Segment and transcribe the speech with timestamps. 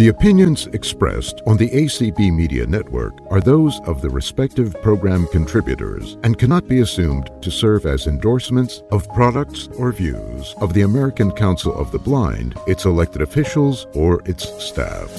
[0.00, 6.16] The opinions expressed on the ACB Media Network are those of the respective program contributors
[6.22, 11.30] and cannot be assumed to serve as endorsements of products or views of the American
[11.30, 15.10] Council of the Blind, its elected officials, or its staff.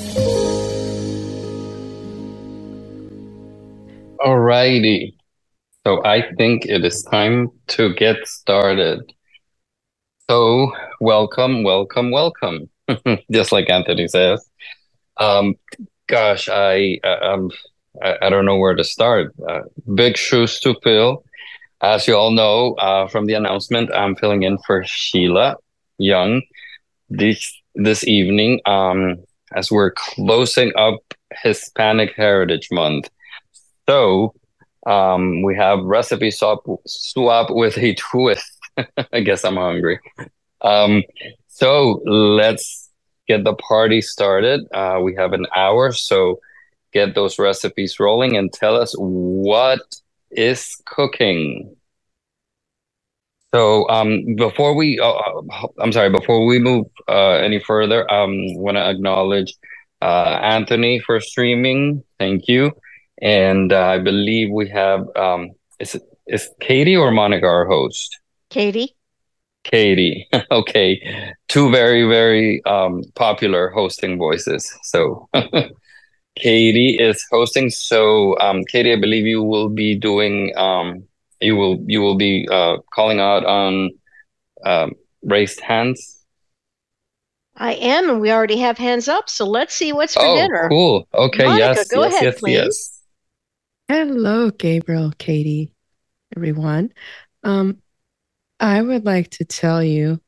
[4.20, 5.13] Alrighty.
[5.86, 9.02] So I think it is time to get started.
[10.27, 12.70] So welcome, welcome, welcome.
[13.32, 14.48] Just like Anthony says.
[15.18, 15.55] Um,
[16.08, 17.52] gosh, I, um,
[18.02, 19.34] I, I don't know where to start.
[19.48, 19.62] Uh,
[19.94, 21.23] big shoes to fill.
[21.82, 25.55] As you all know uh, from the announcement, I'm filling in for Sheila
[25.98, 26.41] Young
[27.12, 29.18] this this evening um,
[29.54, 30.99] as we're closing up
[31.44, 33.10] Hispanic Heritage Month.
[33.88, 34.34] So
[34.88, 38.60] um, we have recipe swap swap with a twist.
[39.13, 39.99] I guess I'm hungry.
[40.62, 41.04] Um,
[41.48, 42.80] so let's
[43.31, 44.59] get the party started.
[44.73, 46.40] Uh, we have an hour, so
[46.91, 49.82] get those recipes rolling and tell us what
[50.32, 51.76] is cooking.
[53.54, 58.24] So um, before we, uh, uh I'm sorry, before we move uh, any further, I
[58.24, 59.54] um, want to acknowledge
[60.02, 62.04] uh, Anthony for streaming.
[62.20, 62.71] Thank you,
[63.21, 68.19] and uh, I believe we have um, is is Katie or Monica our host?
[68.50, 68.96] Katie.
[69.63, 70.28] Katie.
[70.51, 71.34] okay.
[71.47, 74.72] Two very, very um, popular hosting voices.
[74.84, 75.29] So
[76.35, 77.69] Katie is hosting.
[77.69, 81.03] So um, Katie, I believe you will be doing um,
[81.40, 83.90] you will you will be uh, calling out on
[84.66, 86.19] um, raised hands.
[87.57, 89.29] I am, and we already have hands up.
[89.29, 90.69] So let's see what's for oh, dinner.
[90.69, 91.07] Cool.
[91.13, 91.46] Okay.
[91.46, 91.88] Monica, yes.
[91.90, 92.13] Go yes.
[92.13, 92.40] ahead, yes.
[92.40, 92.53] please.
[92.53, 92.97] Yes.
[93.88, 95.73] Hello, Gabriel, Katie,
[96.35, 96.94] everyone.
[97.44, 97.81] Um,
[98.62, 100.22] I would like to tell you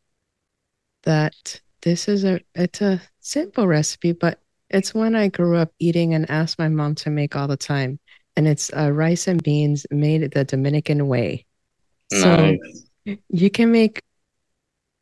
[1.04, 6.16] that this is a it's a simple recipe, but it's one I grew up eating
[6.16, 8.00] and asked my mom to make all the time.
[8.36, 11.46] And it's uh, rice and beans made the Dominican way.
[12.12, 12.88] Nice.
[13.06, 14.02] So you can make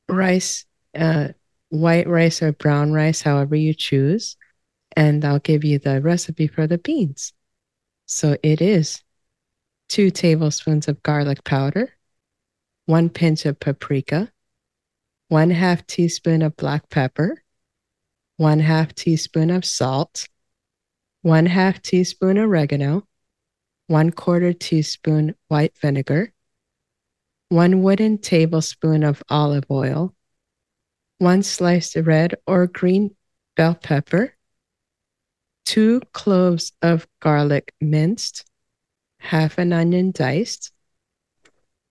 [0.10, 1.30] rice, uh,
[1.70, 4.36] white rice or brown rice, however you choose.
[4.98, 7.32] And I'll give you the recipe for the beans.
[8.08, 9.02] So it is
[9.88, 11.94] two tablespoons of garlic powder,
[12.92, 14.30] one pinch of paprika,
[15.30, 17.42] one half teaspoon of black pepper,
[18.36, 20.28] one half teaspoon of salt,
[21.22, 23.08] one half teaspoon oregano,
[23.88, 26.34] one quarter teaspoon white vinegar,
[27.48, 30.14] one wooden tablespoon of olive oil,
[31.18, 33.16] one sliced red or green
[33.56, 34.36] bell pepper,
[35.64, 38.44] two cloves of garlic minced,
[39.18, 40.74] half an onion diced,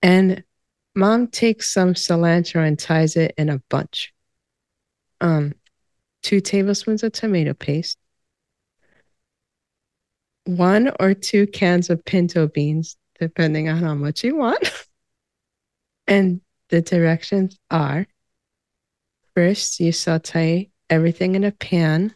[0.02, 0.44] and
[0.94, 4.12] Mom takes some cilantro and ties it in a bunch.
[5.20, 5.54] Um,
[6.22, 7.98] two tablespoons of tomato paste,
[10.44, 14.70] one or two cans of pinto beans, depending on how much you want.
[16.06, 18.06] and the directions are
[19.34, 22.14] first, you saute everything in a pan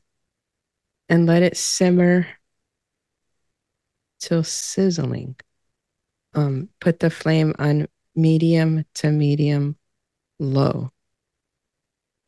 [1.09, 2.27] and let it simmer
[4.21, 5.37] till sizzling.
[6.35, 9.77] Um, put the flame on medium to medium
[10.39, 10.91] low.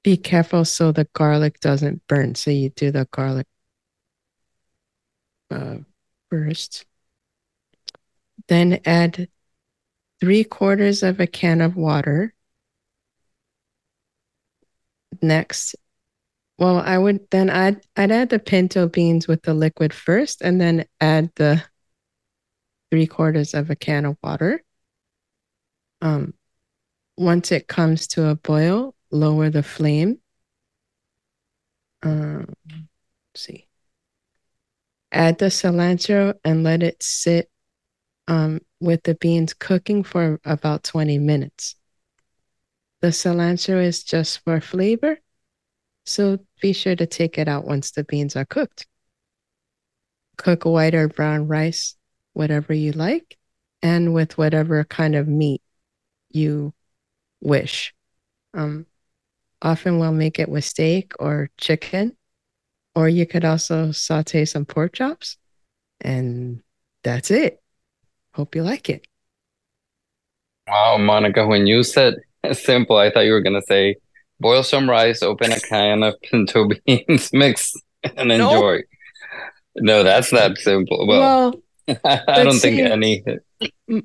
[0.02, 2.34] Be careful so the garlic doesn't burn.
[2.34, 3.46] So you do the garlic
[5.50, 5.78] uh,
[6.30, 6.86] first.
[8.48, 9.28] Then add
[10.20, 12.32] three quarters of a can of water.
[15.22, 15.74] Next,
[16.58, 20.60] well, I would then I'd I'd add the pinto beans with the liquid first, and
[20.60, 21.62] then add the
[22.90, 24.62] three quarters of a can of water.
[26.00, 26.34] Um,
[27.16, 30.20] once it comes to a boil, lower the flame.
[32.02, 32.54] Um,
[33.34, 33.66] see.
[35.12, 37.50] Add the cilantro and let it sit
[38.28, 41.76] um, with the beans cooking for about 20 minutes.
[43.00, 45.18] The cilantro is just for flavor,
[46.04, 48.86] so be sure to take it out once the beans are cooked.
[50.36, 51.94] Cook white or brown rice,
[52.32, 53.38] whatever you like,
[53.82, 55.62] and with whatever kind of meat
[56.30, 56.72] you
[57.40, 57.94] wish.
[58.54, 58.86] Um,
[59.62, 62.16] often we'll make it with steak or chicken,
[62.94, 65.36] or you could also saute some pork chops,
[66.00, 66.62] and
[67.04, 67.62] that's it.
[68.32, 69.06] Hope you like it.
[70.68, 72.14] Wow, Monica, when you said
[72.52, 73.96] simple, I thought you were going to say
[74.40, 77.72] boil some rice, open a can of pinto beans, mix,
[78.16, 78.80] and enjoy.
[79.76, 81.06] No, that's not simple.
[81.06, 83.22] Well, Well, I don't see- think any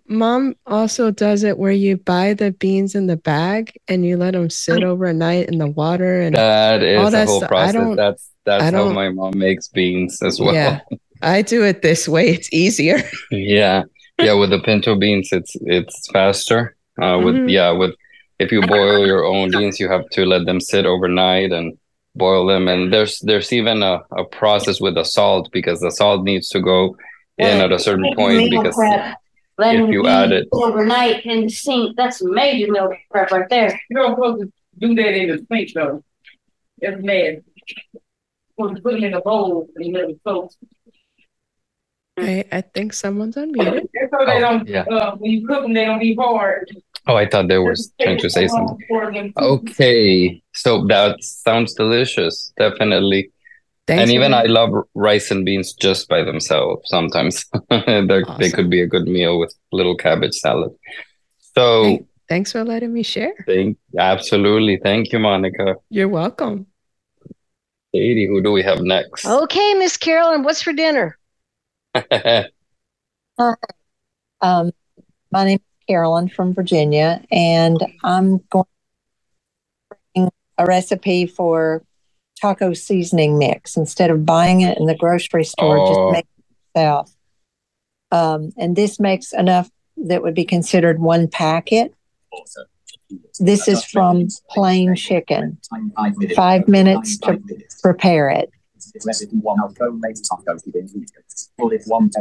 [0.08, 4.32] Mom also does it where you buy the beans in the bag and you let
[4.34, 7.48] them sit overnight in the water and That is all the that whole stuff.
[7.48, 7.74] I process.
[7.74, 10.54] don't- That's that's I how don't- my mom makes beans as well.
[10.54, 10.80] Yeah.
[11.22, 12.30] I do it this way.
[12.30, 13.00] It's easier.
[13.32, 13.84] Yeah,
[14.20, 14.34] yeah.
[14.34, 16.76] With the pinto beans, it's it's faster.
[17.02, 17.52] Uh, with Mhm.
[17.52, 17.94] yeah, with
[18.40, 21.78] if you boil your own beans, you have to let them sit overnight and
[22.16, 22.68] boil them.
[22.68, 26.60] And there's there's even a, a process with the salt because the salt needs to
[26.62, 26.96] go
[27.38, 28.76] in at a certain point because
[29.62, 29.74] prep.
[29.74, 33.50] Letting if you beans add it- overnight in the sink, that's major meal prep right
[33.50, 33.80] there.
[33.90, 36.04] You don't supposed to do that in the sink though.
[36.80, 37.44] It's mad.
[38.56, 40.52] Supposed to put them in a bowl and you let it soak.
[42.20, 43.88] I, I think someone's unmuted.
[43.94, 44.82] That's so they Oh, don't, yeah.
[44.84, 46.70] uh, when you cook them, they don't be hard.
[47.08, 49.34] oh, I thought they were trying to say something.
[49.38, 53.32] Okay, so that sounds delicious, definitely.
[53.88, 54.46] Thanks and even that.
[54.46, 57.46] I love rice and beans just by themselves sometimes.
[57.70, 60.72] They're, They could be a good meal with little cabbage salad.
[61.56, 63.34] So, Thank- thanks for letting me share.
[63.46, 64.78] thank, absolutely.
[64.82, 65.76] Thank you, Monica.
[65.90, 66.68] You're welcome.
[67.94, 69.26] Katie, who do we have next?
[69.26, 71.18] Okay, Miss Carolyn, what's for dinner?
[74.44, 74.72] Um,
[75.32, 78.66] my name is Carolyn from Virginia, and I'm going
[79.92, 81.84] to bring a recipe for
[82.42, 83.78] taco seasoning mix.
[83.78, 85.88] Instead of buying it in the grocery store, Oh.
[85.88, 87.12] just make it yourself.
[88.12, 91.94] Um, and this makes enough that would be considered one packet.
[93.40, 95.58] This is from plain chicken.
[96.36, 97.40] Five minutes to
[97.82, 98.50] prepare it.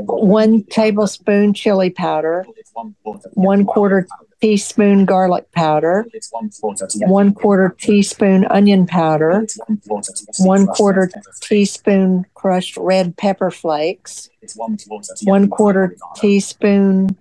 [0.06, 2.46] One tablespoon chili powder,
[3.34, 4.06] one quarter
[4.40, 6.06] teaspoon garlic powder,
[6.96, 9.46] one quarter teaspoon onion powder,
[10.38, 14.30] one quarter teaspoon crushed red pepper flakes,
[15.24, 17.16] one quarter teaspoon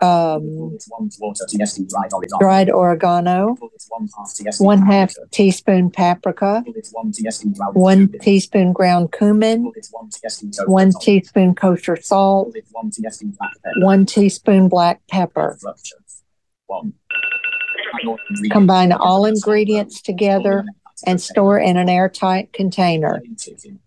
[0.00, 0.78] um,
[2.38, 3.56] dried oregano,
[4.58, 6.62] one half teaspoon paprika,
[7.72, 9.72] one teaspoon ground cumin,
[10.66, 12.54] one teaspoon kosher salt,
[13.78, 15.58] one teaspoon black pepper.
[18.50, 20.64] Combine all ingredients together
[21.06, 23.20] and store in an airtight container.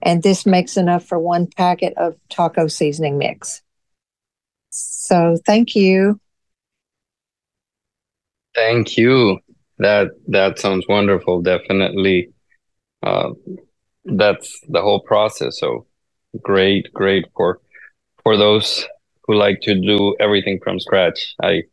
[0.01, 3.61] And this makes enough for one packet of taco seasoning mix.
[4.71, 6.19] So thank you.
[8.55, 9.39] Thank you.
[9.79, 11.41] That that sounds wonderful.
[11.41, 12.29] Definitely.
[13.03, 13.31] Uh,
[14.05, 15.59] that's the whole process.
[15.59, 15.87] So
[16.41, 17.59] great, great for
[18.23, 18.85] for those
[19.23, 21.35] who like to do everything from scratch.
[21.41, 21.63] I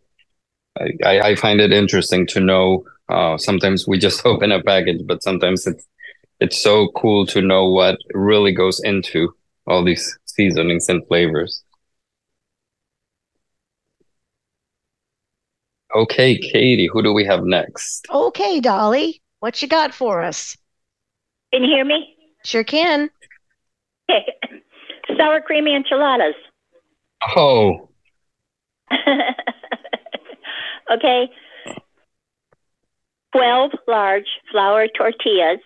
[1.05, 2.85] I, I find it interesting to know.
[3.09, 5.87] Uh, sometimes we just open a package, but sometimes it's
[6.41, 9.35] it's so cool to know what really goes into
[9.67, 11.65] all these seasonings and flavors.
[15.99, 18.06] Okay, Katie, who do we have next?
[18.09, 20.56] Okay, Dolly, what you got for us?
[21.53, 22.15] Can you hear me?
[22.45, 23.11] Sure can.
[24.09, 24.33] Okay.
[25.17, 26.37] Sour creamy enchiladas.
[27.37, 27.89] Oh,
[30.93, 31.29] okay.
[33.33, 35.59] 12 large flour tortillas.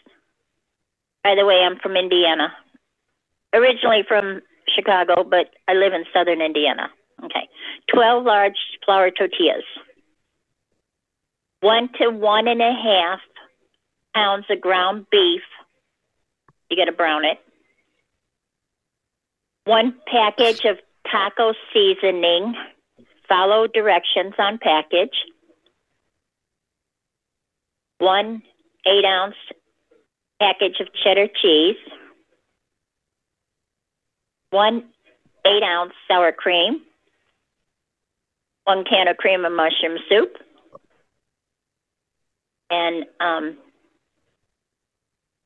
[1.22, 2.54] By the way, I'm from Indiana.
[3.52, 4.40] Originally from
[4.74, 6.88] Chicago, but I live in southern Indiana.
[7.22, 7.50] Okay.
[7.92, 8.56] 12 large
[8.86, 9.64] flour tortillas.
[11.62, 13.20] One to one and a half
[14.12, 15.42] pounds of ground beef.
[16.68, 17.38] You got to brown it.
[19.64, 22.54] One package of taco seasoning.
[23.28, 25.14] Follow directions on package.
[27.98, 28.42] One
[28.84, 29.36] eight ounce
[30.40, 31.76] package of cheddar cheese.
[34.50, 34.82] One
[35.46, 36.82] eight ounce sour cream.
[38.64, 40.38] One can of cream and mushroom soup.
[42.72, 43.58] And um,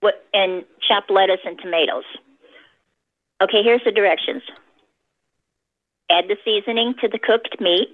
[0.01, 2.05] what and chopped lettuce and tomatoes.
[3.43, 4.43] Okay, here's the directions.
[6.09, 7.89] Add the seasoning to the cooked meat.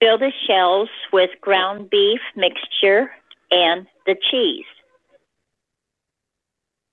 [0.00, 3.10] Fill the shells with ground beef mixture
[3.50, 4.64] and the cheese.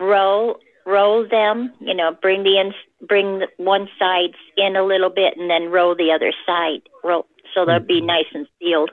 [0.02, 2.74] Roll roll them, you know, bring the in,
[3.08, 6.82] bring the one side in a little bit and then roll the other side.
[7.04, 8.92] Roll so they'll be nice and sealed.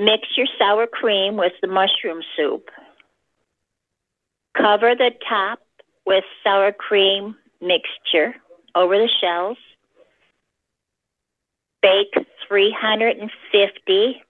[0.00, 2.70] Mix your sour cream with the mushroom soup.
[4.56, 5.58] Cover the top
[6.06, 8.34] with sour cream mixture
[8.74, 9.58] over the shells.
[11.82, 12.14] Bake
[12.48, 14.22] 350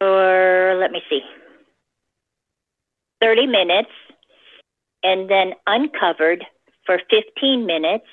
[0.00, 1.20] or let me see,
[3.20, 3.90] 30 minutes,
[5.04, 6.44] and then uncovered
[6.84, 8.06] for 15 minutes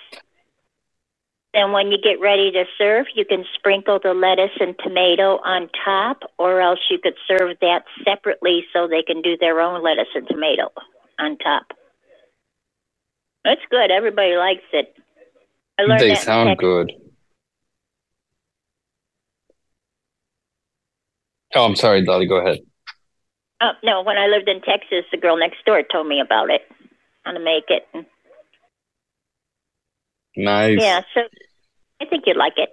[1.56, 5.70] Then when you get ready to serve, you can sprinkle the lettuce and tomato on
[5.86, 10.10] top, or else you could serve that separately so they can do their own lettuce
[10.16, 10.70] and tomato
[11.18, 11.68] on top.
[13.46, 13.90] That's good.
[13.90, 14.94] Everybody likes it.
[15.80, 16.92] I learned They sound good.
[21.56, 22.28] Oh, I'm sorry, Dolly.
[22.28, 22.60] Go ahead.
[23.62, 26.64] Oh, no, when I lived in Texas, the girl next door told me about it,
[27.24, 27.88] how to make it.
[30.36, 30.82] Nice.
[30.82, 31.22] yeah, so
[32.06, 32.70] I think you'd like it.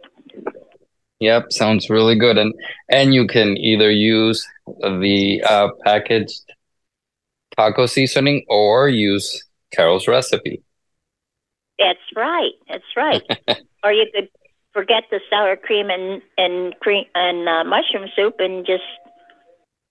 [1.21, 2.37] Yep, sounds really good.
[2.37, 2.53] And
[2.89, 6.43] and you can either use the uh, packaged
[7.57, 10.63] taco seasoning or use Carol's recipe.
[11.79, 12.53] That's right.
[12.69, 13.23] That's right.
[13.85, 14.29] or you could
[14.73, 18.85] forget the sour cream and and cream and uh, mushroom soup and just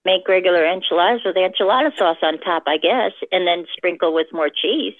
[0.04, 4.50] make regular enchiladas with enchilada sauce on top, I guess, and then sprinkle with more
[4.50, 4.96] cheese.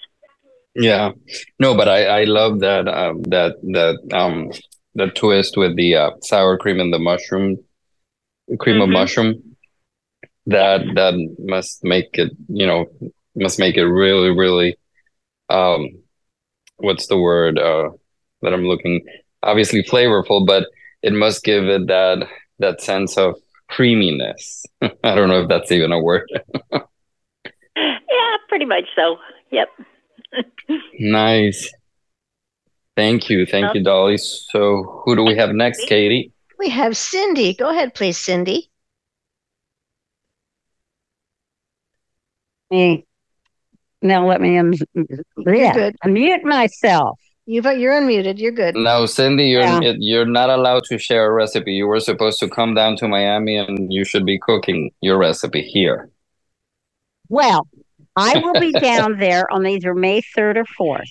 [0.76, 1.12] Yeah.
[1.60, 4.52] No, but I I love that um that that um
[4.96, 7.58] the twist with the uh, sour cream and the mushroom
[8.60, 8.94] cream of Mhm.
[8.94, 9.56] mushroom.
[10.48, 12.86] That that must make it, you know,
[13.36, 14.78] must make it really, really
[15.50, 15.88] um
[16.78, 17.90] what's the word uh
[18.42, 19.06] that I'm looking
[19.44, 20.68] obviously flavorful, but
[21.04, 22.28] it must give it that
[22.60, 23.36] that sense of
[23.70, 24.66] creaminess.
[24.82, 26.30] I don't know if that's even a word.
[27.76, 29.18] Yeah, pretty much so.
[29.52, 29.70] Yep.
[31.00, 31.74] Nice.
[32.96, 33.46] Thank you.
[33.46, 34.18] Thank you, Dolly.
[34.18, 36.32] So who do we have next, Katie?
[36.60, 37.54] We have Cindy.
[37.54, 38.70] Go ahead, please, Cindy.
[42.72, 43.06] me.
[44.02, 47.20] Now let me un- yeah, unmute myself.
[47.46, 48.40] You've you're unmuted.
[48.40, 48.76] You're good.
[48.76, 49.94] No, Cindy, you're Yeah.
[49.98, 51.74] you're not allowed to share a recipe.
[51.74, 55.62] You were supposed to come down to Miami and you should be cooking your recipe
[55.62, 56.10] here.
[57.30, 57.68] Well,
[58.16, 61.04] I will be down there on either May 3rd or 4th.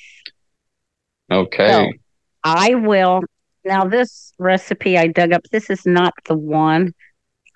[1.31, 1.99] Okay.
[2.45, 3.23] I will.
[3.65, 6.93] Now, this recipe I dug up, this is not the one.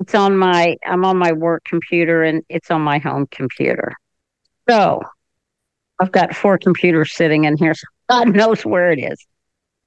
[0.00, 3.92] It's on my, I'm on my work computer and it's on my home computer.
[4.68, 5.00] So
[5.98, 7.74] I've got four computers sitting in here.
[7.74, 9.24] So God knows where it is.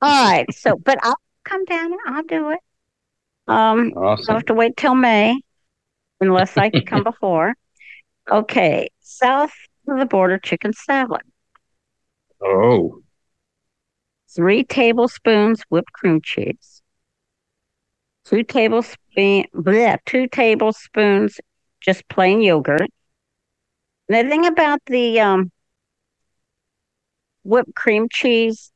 [0.01, 0.51] All right.
[0.53, 2.59] So, but I'll come down and I'll do it.
[3.47, 5.39] Um, I'll have to wait till May
[6.19, 7.53] unless I can come before.
[8.29, 8.89] Okay.
[9.07, 9.53] South
[9.87, 11.21] of the border chicken salad.
[12.41, 13.01] Oh,
[14.35, 16.81] three tablespoons whipped cream cheese,
[18.25, 21.39] two tablespoon, bleh, two tablespoons
[21.81, 22.89] just plain yogurt.
[24.09, 25.51] The thing about the um,
[27.43, 28.71] whipped cream cheese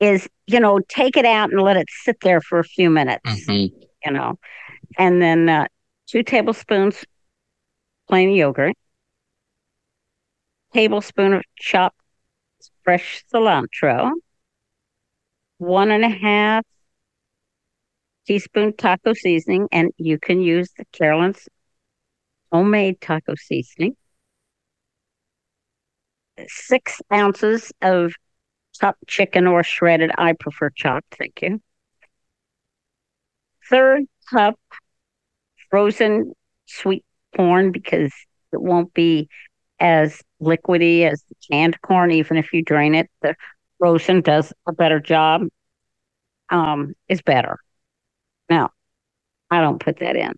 [0.00, 3.46] is, you know, take it out and let it sit there for a few minutes,
[3.46, 3.70] mhm.
[4.04, 4.38] you know,
[4.98, 5.66] and then uh,
[6.06, 7.04] two tablespoons
[8.08, 8.74] plain yogurt,
[10.74, 11.96] tablespoon of chopped
[12.82, 14.10] fresh cilantro,
[15.58, 16.64] one and a half
[18.26, 21.48] teaspoon taco seasoning, and you can use the Carolyn's
[22.50, 23.96] homemade taco seasoning.
[26.48, 28.12] Six ounces of
[28.78, 30.10] chopped chicken or shredded.
[30.18, 31.60] I prefer chopped, thank you.
[33.70, 34.58] Third cup
[35.70, 36.32] frozen
[36.66, 37.04] sweet
[37.36, 38.12] corn because
[38.52, 39.28] it won't be
[39.80, 43.10] as liquidy as canned corn, even if you drain it.
[43.22, 43.34] The
[43.78, 45.42] frozen does a better job.
[46.50, 47.58] Um, is better.
[48.50, 48.70] Now,
[49.50, 50.34] I don't put that in.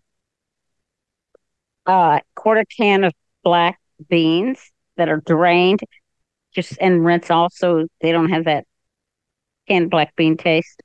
[1.85, 5.81] Uh, quarter can of black beans that are drained,
[6.53, 8.65] just and rinse off so they don't have that
[9.67, 10.81] canned black bean taste.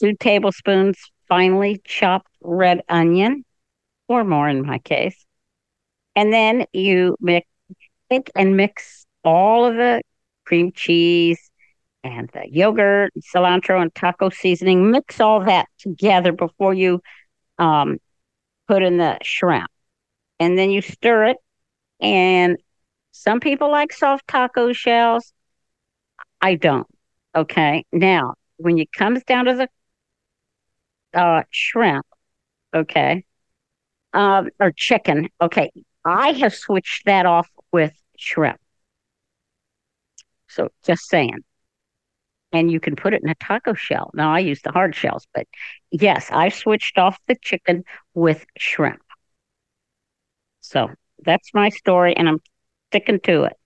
[0.00, 3.44] Two tablespoons finely chopped red onion,
[4.08, 5.26] or more in my case.
[6.18, 7.46] And then you mix
[8.34, 10.02] and mix all of the
[10.44, 11.38] cream cheese
[12.02, 14.90] and the yogurt, cilantro, and taco seasoning.
[14.90, 17.00] Mix all that together before you
[17.60, 17.98] um,
[18.66, 19.70] put in the shrimp.
[20.40, 21.36] And then you stir it.
[22.00, 22.56] And
[23.12, 25.32] some people like soft taco shells.
[26.40, 26.88] I don't.
[27.36, 27.84] Okay.
[27.92, 29.68] Now, when it comes down to
[31.14, 32.06] the uh, shrimp,
[32.74, 33.24] okay,
[34.12, 35.70] um, or chicken, okay,
[36.04, 38.58] I have switched that off with shrimp.
[40.48, 41.38] So just saying.
[42.52, 44.10] And you can put it in a taco shell.
[44.14, 45.46] Now I use the hard shells, but
[45.90, 49.02] yes, I switched off the chicken with shrimp.
[50.60, 50.90] So
[51.24, 52.40] that's my story, and I'm
[52.90, 53.56] sticking to it.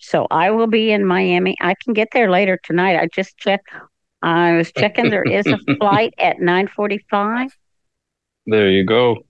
[0.00, 1.56] So I will be in Miami.
[1.60, 2.98] I can get there later tonight.
[2.98, 3.68] I just checked.
[4.22, 5.10] I was checking.
[5.10, 7.50] There is a flight at nine forty-five.
[8.46, 9.24] There you go.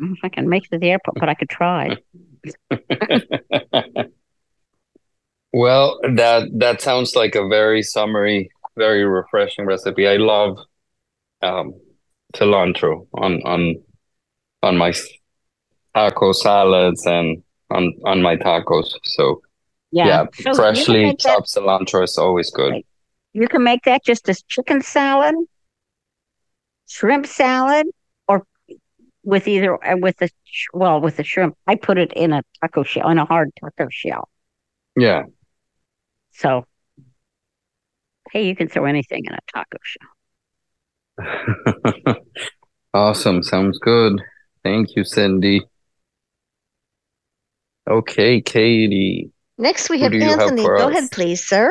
[0.00, 1.96] I don't know if I can make it to the airport, but I could try.
[5.52, 10.06] Well, that that sounds like a very summery, very refreshing recipe.
[10.06, 10.58] I love
[11.42, 11.74] um,
[12.34, 13.82] cilantro on on
[14.62, 14.92] on my
[15.94, 18.94] taco salads and on on my tacos.
[19.02, 19.42] So
[19.92, 20.06] Yeah.
[20.06, 22.82] yeah, So freshly make that, chopped cilantro is always good.
[23.32, 25.34] you can make that just as chicken salad,
[26.86, 27.92] shrimp salad, or
[29.22, 30.30] with either uh, with the
[30.72, 31.56] well with the shrimp.
[31.66, 34.28] I put it in a taco shell, in a hard taco shell.
[34.96, 35.24] Yeah.
[36.32, 36.64] So
[38.32, 40.08] hey, you can throw anything in a taco shell.
[42.92, 43.42] Awesome.
[43.42, 44.20] Sounds good.
[44.64, 45.62] Thank you, Cindy.
[47.88, 49.30] Okay, Katie.
[49.58, 50.64] Next, we have do you have Anthony.
[50.64, 50.90] Go us?
[50.90, 51.70] ahead, please, sir.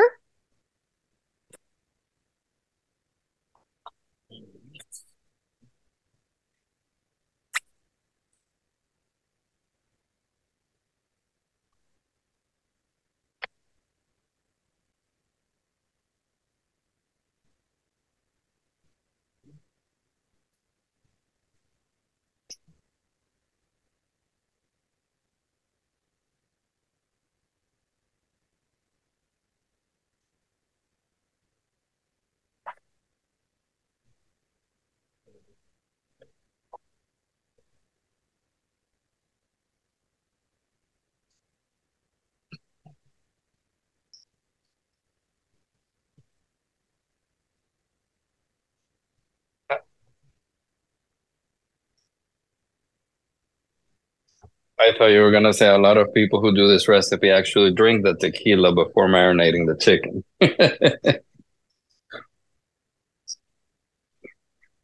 [54.80, 57.72] I thought you were gonna say a lot of people who do this recipe actually
[57.72, 60.24] drink the tequila before marinating the chicken.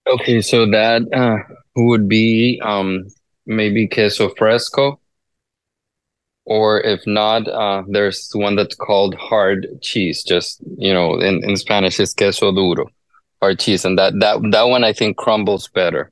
[0.06, 1.38] Okay, so that uh,
[1.76, 3.06] would be um,
[3.46, 4.98] maybe queso fresco,
[6.44, 10.22] or if not, uh, there's one that's called hard cheese.
[10.22, 12.86] Just you know, in, in Spanish, it's queso duro,
[13.40, 16.10] hard cheese, and that that that one I think crumbles better.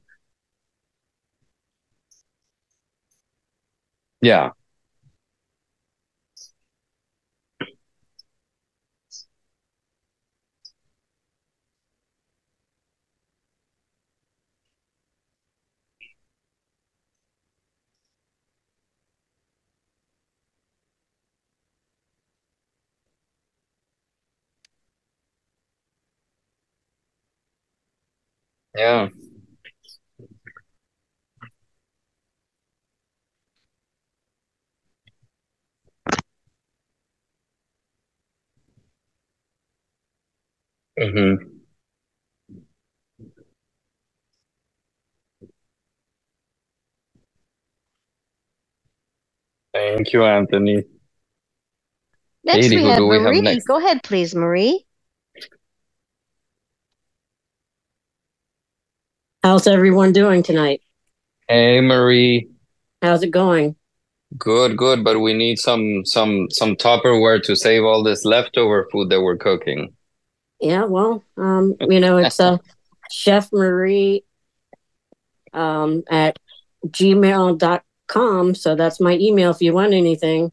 [4.21, 4.51] Yeah,
[28.79, 29.09] yeah.
[40.99, 41.59] hmm
[49.75, 50.85] Thank you, Anthony.
[52.45, 53.41] Next, Katie, we have do we have Marie.
[53.43, 53.69] next?
[53.69, 54.87] Go ahead, please, Marie.
[59.43, 60.83] How's everyone doing tonight?
[61.49, 62.49] Hey, Marie.
[63.03, 63.77] How's it going?
[64.37, 69.09] Good, good, but we need some some some Tupperware to save all this leftover food
[69.11, 69.95] that we're cooking.
[70.61, 72.59] Yeah, well, um, you know, it's uh,
[73.11, 74.25] Chef Marie
[75.55, 76.39] um, at
[76.89, 78.55] gmail.com.
[78.55, 80.53] So that's my email if you want anything.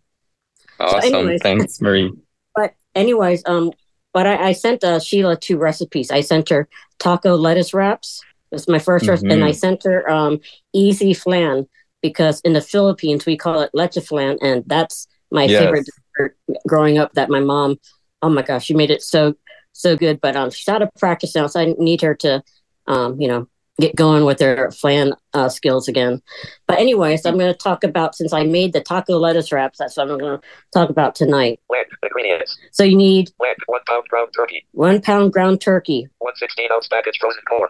[0.79, 1.13] Awesome.
[1.15, 2.13] anyways- Thanks, Marie.
[2.53, 3.71] But anyways, um,
[4.13, 6.11] but I, I sent uh, Sheila two recipes.
[6.11, 6.69] I sent her
[6.99, 8.21] taco lettuce wraps.
[8.55, 9.59] That's my 1st recipe, and I Mhm.
[9.59, 10.39] sent her um,
[10.73, 11.67] easy flan
[12.01, 15.59] because in the Philippines we call it leche flan, and that's my Yes.
[15.59, 15.85] favorite
[16.17, 16.37] dessert
[16.67, 17.13] growing up.
[17.13, 17.77] That my mom,
[18.21, 19.35] oh my gosh, she made it so
[19.73, 20.21] so good.
[20.21, 22.43] But um, she's out of practice now, so I need her to,
[22.87, 23.47] um, you know,
[23.79, 26.21] get going with their flan uh, skills again.
[26.67, 29.79] But anyways, I'm going to talk about since I made the taco lettuce wraps.
[29.79, 31.59] That's what I'm going to talk about tonight.
[31.69, 32.57] Link ingredients.
[32.71, 34.65] So you need Link one pound ground turkey.
[34.71, 36.07] one pound ground turkey.
[36.19, 37.69] One sixteen ounce package frozen corn.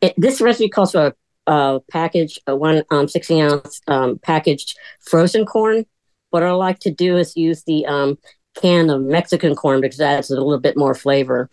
[0.00, 1.14] It, this recipe calls for
[1.46, 5.86] a, a package, a one um, 16 ounce um, packaged frozen corn.
[6.30, 8.18] What I like to do is use the um,
[8.56, 11.48] can of Mexican corn because that adds a little bit more flavor.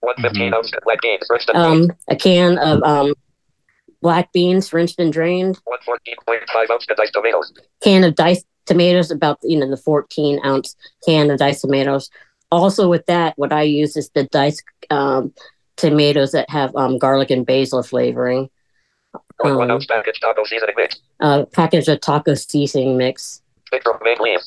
[0.00, 1.28] One fifteen ounce red beans.
[1.54, 3.14] Um, a can of um,
[4.04, 5.58] black beans, rinsed and drained.
[5.66, 7.52] 114.5 ounce diced tomatoes.
[7.82, 12.10] Can of diced tomatoes, about you know the 14 ounce can of diced tomatoes.
[12.52, 15.32] Also, with that, what I use is the diced um,
[15.76, 18.50] tomatoes that have um, garlic and basil flavoring.
[19.38, 21.00] One, one Um, ounce package taco seasoning mix.
[21.20, 23.40] uh, package of taco seasoning mix.
[23.72, 24.46] Six romaine leaves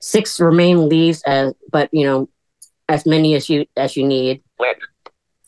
[0.00, 2.28] Six romaine leaves, as but you know,
[2.88, 4.42] as many as you as you need.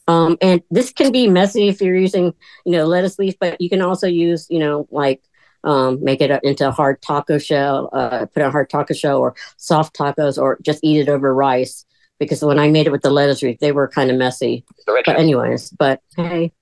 [0.08, 2.32] Um, and this can be messy if you're using,
[2.64, 5.22] you know, lettuce leaf, but you can also use, you know, like
[5.64, 9.36] um, make it into a hard taco shell, uh, put a hard taco shell or
[9.58, 11.84] soft tacos, or just eat it over rice.
[12.18, 14.64] Because when I made it with the lettuce leaf, they were kind of messy.
[15.04, 16.52] But anyways, but hey,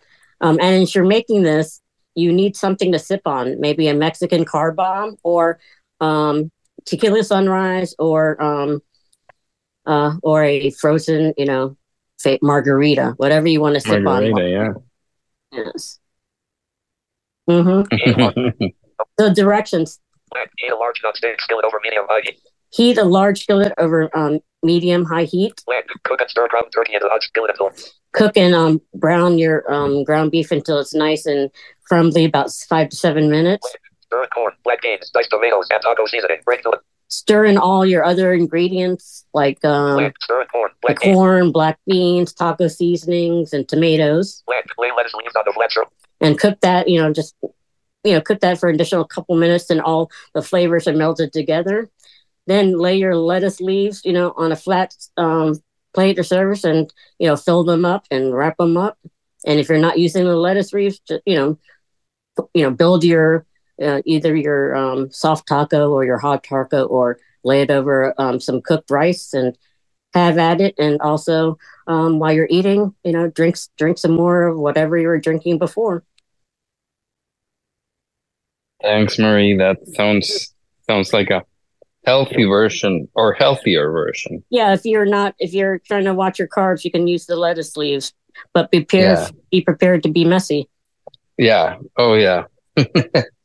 [0.41, 1.81] um, and as you're making this,
[2.15, 5.59] you need something to sip on, maybe a Mexican car bomb or
[6.01, 6.51] um,
[6.85, 8.83] tequila sunrise or um,
[9.87, 11.77] uh, or a frozen, you know,
[12.17, 14.05] say margarita, whatever you want to sip on.
[14.05, 14.75] Margarita,
[15.53, 15.99] Yes.
[17.49, 18.67] Mm-hmm.
[19.19, 19.99] The directions:
[20.59, 22.41] Heat a large non-stick skillet over medium high heat.
[22.71, 25.63] heat a large skillet over um, medium high heat.
[25.67, 25.85] Leg.
[26.05, 27.71] Cook and stir ground turkey in a hot skillet until
[28.13, 31.51] Cook and um, brown your um, ground beef until it's nice and
[31.85, 33.67] crumbly, about five to seven minutes.
[34.03, 36.39] stir corn, black beans, diced tomatoes, and taco seasoning.
[36.45, 40.13] Break the Stir in all your other ingredients like um.
[40.21, 41.15] Stir corn, black beans.
[41.15, 45.71] corn, black beans, taco seasonings, and tomatoes, lettuce leaves on the flat
[46.21, 46.89] and cook that.
[46.89, 47.35] You know, just
[48.05, 51.33] you know, cook that for an additional couple minutes, and all the flavors are melted
[51.33, 51.89] together.
[52.47, 55.61] Then lay your lettuce leaves, you know, on a flat um,
[55.95, 58.99] plate or surface, and you know, fill them up and wrap them up.
[59.47, 61.59] And if you're not using the lettuce leaves, you know,
[62.53, 63.47] you know, build your
[63.83, 68.41] uh, either your um, soft taco or your hot taco, or lay it over um,
[68.41, 69.57] some cooked rice and
[70.15, 70.75] have at it.
[70.79, 75.09] And also, um, while you're eating, you know, drinks drink some more of whatever you
[75.09, 76.05] were drinking before.
[78.83, 79.57] Thanks, Marie.
[79.57, 80.55] That sounds
[80.89, 81.43] sounds like a
[82.05, 84.45] healthy version or healthier version.
[84.51, 87.37] Yeah, if you're not if you're trying to watch your carbs, you can use the
[87.37, 88.13] lettuce leaves,
[88.53, 89.29] but be prepared Yeah.
[89.51, 90.69] be prepared to be messy.
[91.39, 91.79] Yeah.
[91.97, 92.45] Oh yeah.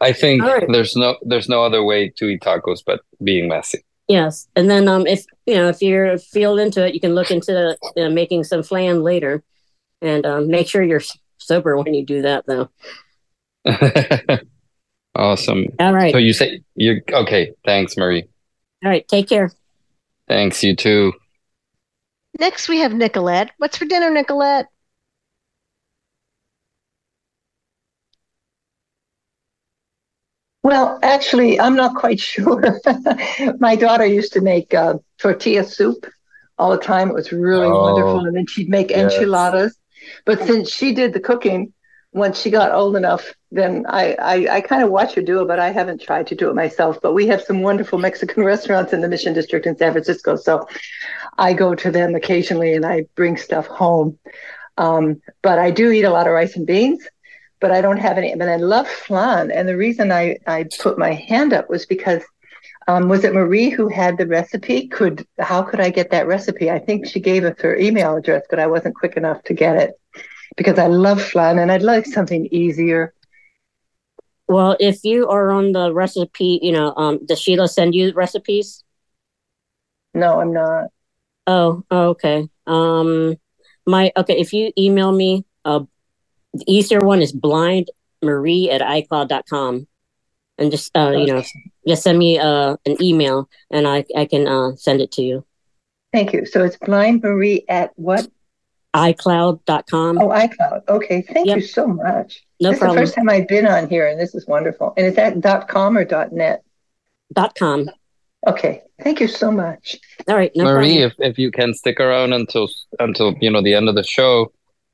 [0.00, 0.66] I think All right.
[0.70, 3.84] there's no there's no other way to eat tacos but being messy.
[4.08, 7.30] Yes, and then um, if you know if you're feel into it, you can look
[7.30, 9.42] into uh, making some flan later,
[10.02, 11.02] and um, make sure you're
[11.38, 12.68] sober when you do that, though.
[15.14, 15.66] awesome.
[15.78, 17.52] All right, So you say you're okay.
[17.64, 18.24] Thanks, Marie.
[18.84, 19.50] all right, take care.
[20.28, 21.12] Thanks, you too.
[22.38, 23.50] Next, we have Nicolette.
[23.58, 24.66] What's for dinner, Nicolette?
[30.62, 32.62] Well, actually, I'm not quite sure.
[33.58, 36.06] My daughter used to make uh, tortilla soup
[36.58, 37.08] all the time.
[37.10, 38.26] It was really Oh, wonderful.
[38.26, 39.12] And then she'd make yes.
[39.14, 39.76] enchiladas.
[40.26, 41.72] But since she did the cooking,
[42.12, 45.48] once she got old enough, then I, I, I kind of watch her do it,
[45.48, 46.98] but I haven't tried to do it myself.
[47.02, 50.36] But we have some wonderful Mexican restaurants in the Mission District in San Francisco.
[50.36, 50.66] So
[51.38, 54.18] I go to them occasionally and I bring stuff home.
[54.76, 57.06] Um, but I do eat a lot of rice and beans
[57.60, 58.34] but I don't have any.
[58.34, 62.22] But I love flan, and the reason I I put my hand up was because
[62.88, 64.88] um, was it Marie who had the recipe?
[64.88, 66.70] Could how could I get that recipe?
[66.70, 69.76] I think she gave us her email address, but I wasn't quick enough to get
[69.76, 69.92] it
[70.56, 73.14] because I love flan and I'd like something easier.
[74.48, 78.82] Well, if you are on the recipe, you know, um, does Sheila send you recipes?
[80.12, 80.88] No, I'm not.
[81.46, 82.48] Oh, oh, okay.
[82.66, 83.36] Um,
[83.86, 84.38] my okay.
[84.40, 85.84] If you email me, uh,
[86.54, 87.90] the easier one is blind
[88.22, 89.86] marie at icloud.com
[90.58, 91.42] and just uh, you know,
[91.86, 95.44] just send me uh an email and I I can uh send it to you.
[96.12, 96.44] Thank you.
[96.44, 98.26] So it's blind Marie at what?
[98.94, 100.18] iCloud.com.
[100.18, 100.82] Oh, iCloud.
[100.88, 101.56] Okay, thank Yep.
[101.56, 102.44] you so much.
[102.60, 102.98] No this problem.
[102.98, 104.92] is the first time I've been on here, and this is wonderful.
[104.96, 106.64] And is that dot com or dot net?
[107.32, 107.88] Dot com.
[108.48, 109.96] Okay, thank you so much.
[110.26, 111.12] All right, no Marie, problem.
[111.20, 114.52] if, if you can stick around until until you know the end of the show,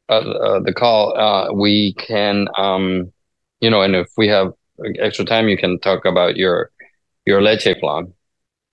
[0.09, 3.13] uh, uh, the call, uh, we can, um,
[3.61, 4.53] you know, and if we have
[5.01, 6.71] extra time, you can talk about your
[7.25, 8.13] your leche flan.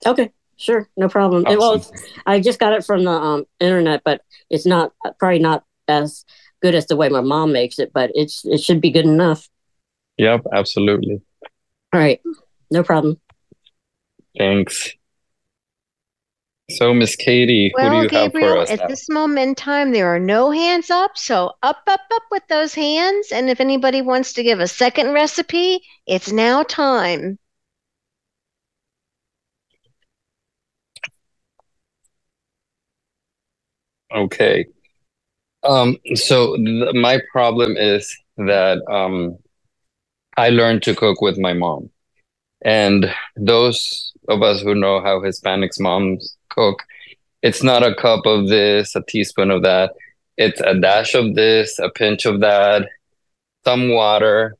[0.06, 1.44] Okay, sure, no problem.
[1.46, 1.96] It- well, Awesome.
[2.26, 6.24] I just got it from the um internet, but it's not probably not as
[6.62, 9.48] good as the way my mom makes it, but it's it should be good enough.
[10.18, 11.20] Yep, absolutely.
[11.92, 12.20] All right,
[12.70, 13.20] no problem.
[14.38, 14.92] Thanks.
[16.70, 18.88] So, Miss Katie, who do Well, you have for Gabriel, us at now?
[18.88, 21.16] this moment in time, there are no hands up.
[21.16, 23.32] So up, up, up with those hands.
[23.32, 27.38] And if anybody wants to give a second recipe, it's now time.
[34.14, 34.66] Okay.
[35.64, 39.38] Um, so th my problem is that um,
[40.36, 41.90] I learned to cook with my mom.
[42.64, 46.82] And those of us who know how Hispanics moms cook,
[47.42, 49.92] it's not a cup of this, a teaspoon of that.
[50.36, 52.88] It's a dash of this, a pinch of that,
[53.64, 54.56] some water,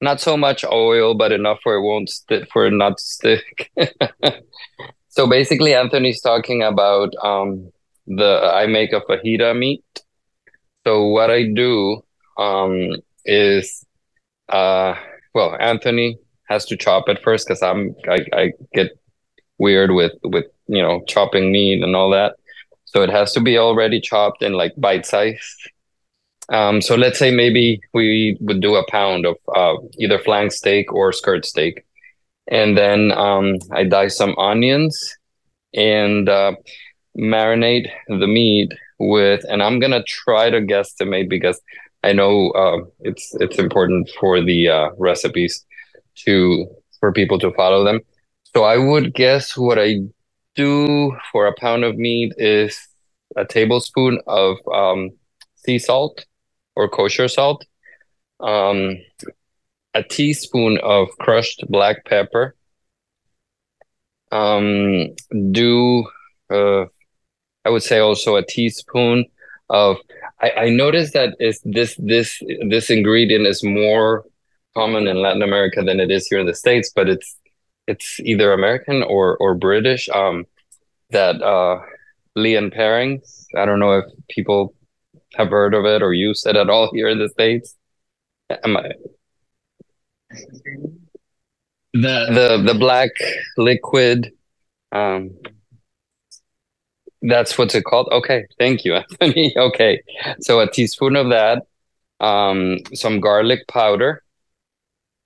[0.00, 3.70] not so much oil, but enough for it won't stick for it not to stick.
[5.08, 7.70] so basically, Anthony's talking about um,
[8.06, 9.84] the I make a fajita meat.
[10.86, 12.02] So what I do
[12.38, 13.84] um, is,
[14.48, 14.94] uh,
[15.34, 16.18] well, Anthony
[16.50, 18.90] has to chop it first because I'm I, I get
[19.58, 22.34] weird with with you know chopping meat and all that.
[22.86, 25.56] So it has to be already chopped in like bite size.
[26.48, 30.92] Um, so let's say maybe we would do a pound of uh, either flank steak
[30.92, 31.86] or skirt steak,
[32.50, 35.16] and then um, I dice some onions
[35.72, 36.52] and uh,
[37.16, 39.44] marinate the meat with.
[39.48, 41.60] And I'm gonna try to guesstimate because
[42.02, 45.64] I know uh, it's it's important for the uh, recipes
[46.24, 46.66] to
[46.98, 48.00] for people to follow them.
[48.54, 50.00] So I would guess what I
[50.54, 52.78] do for a pound of meat is
[53.36, 55.10] a tablespoon of um,
[55.54, 56.26] sea salt
[56.76, 57.64] or kosher salt,
[58.40, 58.98] um,
[59.94, 62.56] a teaspoon of crushed black pepper.
[64.32, 65.14] Um,
[65.50, 66.04] do
[66.50, 66.84] uh,
[67.64, 69.26] I would say also a teaspoon
[69.68, 69.96] of.
[70.40, 74.24] I, I noticed that is this this this ingredient is more
[74.74, 77.36] common in Latin America than it is here in the States, but it's
[77.86, 80.08] it's either American or or British.
[80.08, 80.46] Um,
[81.10, 81.80] that uh,
[82.36, 83.46] Lea and Perrins.
[83.56, 84.74] I don't know if people
[85.34, 87.76] have heard of it or used it at all here in the states.
[88.64, 88.92] Am I?
[91.92, 92.26] The
[92.62, 93.10] the the black
[93.56, 94.32] liquid.
[94.92, 95.30] Um,
[97.22, 98.08] that's what's it called.
[98.12, 99.52] Okay, thank you, Anthony.
[99.56, 100.02] okay,
[100.40, 101.66] so a teaspoon of that.
[102.20, 104.22] Um, some garlic powder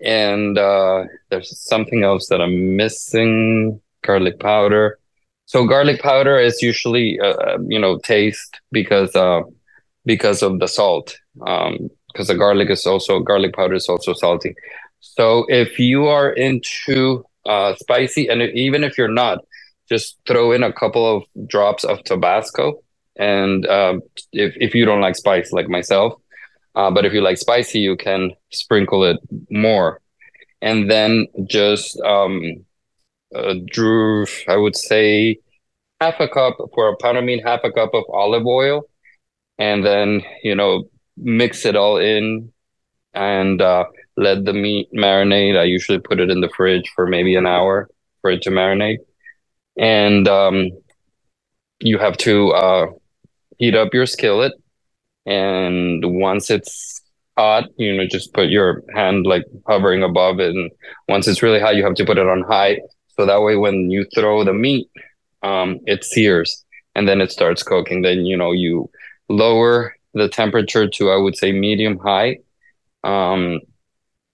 [0.00, 3.80] and uh, there's something else that I'm missing.
[4.04, 4.98] Garlic powder.
[5.46, 9.42] So garlic powder is usually, uh, uh, you know, taste because uh,
[10.04, 11.16] because of the salt.
[11.46, 14.54] Um, because the garlic is also garlic powder is also salty.
[15.00, 19.38] So if you are into uh, spicy, and even if you're not,
[19.88, 22.82] just throw in a couple of drops of Tabasco.
[23.16, 24.02] And um,
[24.32, 26.14] if if you don't like spice, like myself,
[26.74, 29.18] uh, but if you like spicy, you can sprinkle it
[29.50, 30.00] more.
[30.60, 32.64] And then just um,
[33.34, 35.38] uh, drew, I would say,
[36.00, 38.82] half a cup for a pound of meat, half a cup of olive oil.
[39.58, 42.52] And then, you know, mix it all in
[43.12, 43.84] and uh,
[44.16, 45.58] let the meat marinate.
[45.58, 47.88] I usually put it in the fridge for maybe an hour
[48.20, 48.98] for it to marinate.
[49.78, 50.70] And um,
[51.78, 52.86] you have to uh,
[53.58, 54.54] heat up your skillet
[55.26, 57.00] and once it's
[57.36, 60.54] hot you know just put your hand like hovering above it.
[60.54, 60.70] And
[61.08, 62.80] once it's really hot you have to put it on high.
[63.16, 64.88] So that way when you throw the meat
[65.42, 68.02] um, it sears and then it starts cooking.
[68.02, 68.90] Then you know you
[69.28, 72.38] lower the temperature to i would say medium high.
[73.02, 73.60] Um,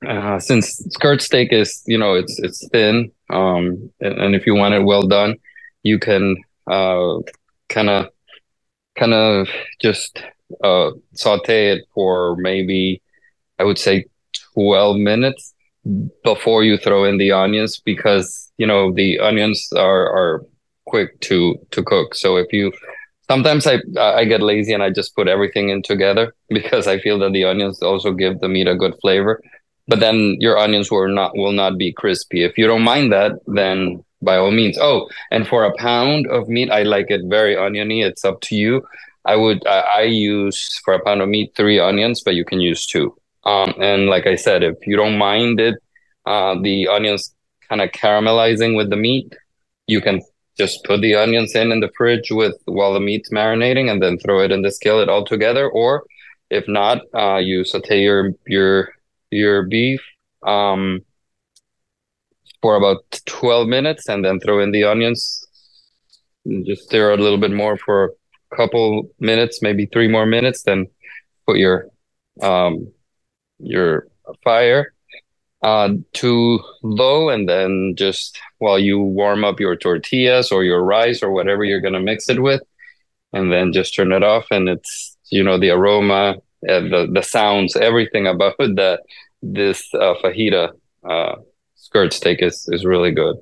[0.07, 4.55] uh, since skirt steak is you know it's it's thin um, and, and if you
[4.55, 5.37] want it well done
[5.83, 6.37] you can
[6.70, 7.16] uh,
[7.68, 8.07] kind of
[8.96, 9.48] kind of
[9.81, 10.22] just
[10.65, 13.03] uh, saute it for maybe
[13.59, 14.05] I would say
[14.55, 15.55] 12 minutes
[16.25, 20.45] before you throw in the onions because you know the onions are are
[20.87, 22.15] quick to to cook.
[22.15, 22.73] So if you
[23.29, 27.19] sometimes I I get lazy and I just put everything in together because I feel
[27.21, 29.41] that the onions also give the meat a good flavor.
[29.89, 32.45] But then your onions will not will not be crispy.
[32.45, 34.79] If you don't mind that, then by all means.
[34.79, 38.03] Oh, and for a pound of meat, I like it very oniony.
[38.03, 38.83] It's up to you.
[39.25, 42.61] I would I, I use for a pound of meat three onions, but you can
[42.61, 43.17] use two.
[43.45, 45.77] Um, and like I said, if you don't mind it,
[46.27, 47.35] uh, the onions
[47.69, 49.35] kind of caramelizing with the meat,
[49.87, 50.21] you can
[50.59, 54.19] just put the onions in in the fridge with while the meat's marinating, and then
[54.19, 55.69] throw it in the skillet all together.
[55.69, 56.05] Or
[56.51, 58.93] if not, uh, you saute your your
[59.31, 60.03] your beef
[60.47, 61.01] um,
[62.63, 65.47] for about twelve minutes, and then throw in the onions.
[66.65, 68.15] just stir a little bit more for
[68.55, 70.87] couple minutes, maybe three more minutes, then
[71.47, 71.87] put your
[72.43, 72.93] um,
[73.59, 74.09] your
[74.45, 74.95] fire
[75.63, 81.23] uh, too low, and then just while you warm up your tortillas or your rice
[81.23, 82.63] or whatever you're gonna mix it with,
[83.33, 86.37] and then just turn it off, and it's you know the aroma,
[86.69, 89.01] uh, the the sounds, everything about that
[89.43, 90.73] this uh, fajita
[91.09, 91.37] uh,
[91.77, 93.37] skirt steak is is really good.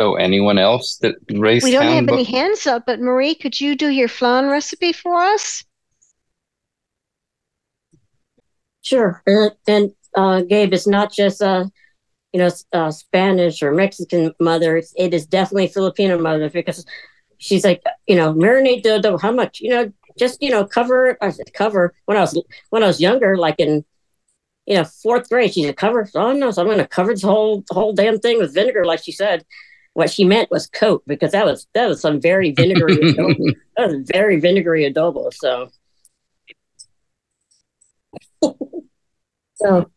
[0.00, 2.10] So anyone else that raised We don't hand?
[2.10, 5.64] have any hands up, but Marie, could you do your flan recipe for us?
[8.82, 9.22] Sure.
[9.26, 11.64] And, and uh, Gabe, it's not just uh,
[12.32, 14.76] you know, uh, Spanish or Mexican mother.
[14.76, 16.84] It's, it is definitely Filipino mother because
[17.38, 19.16] she's like, you know, marinate the dough.
[19.16, 19.60] How much?
[19.60, 21.16] You know, just you know, cover.
[21.22, 21.94] I said cover.
[22.04, 23.86] When I was when I was younger, like in
[24.66, 26.08] you know fourth grade, she said cover.
[26.14, 29.02] Oh no, so I'm going to cover this whole whole damn thing with vinegar, like
[29.02, 29.44] she said.
[29.96, 33.54] What she meant was coat because that was that was some very vinegary adobo.
[33.78, 35.32] That was very vinegary adobo.
[35.32, 35.70] So.
[39.54, 39.90] so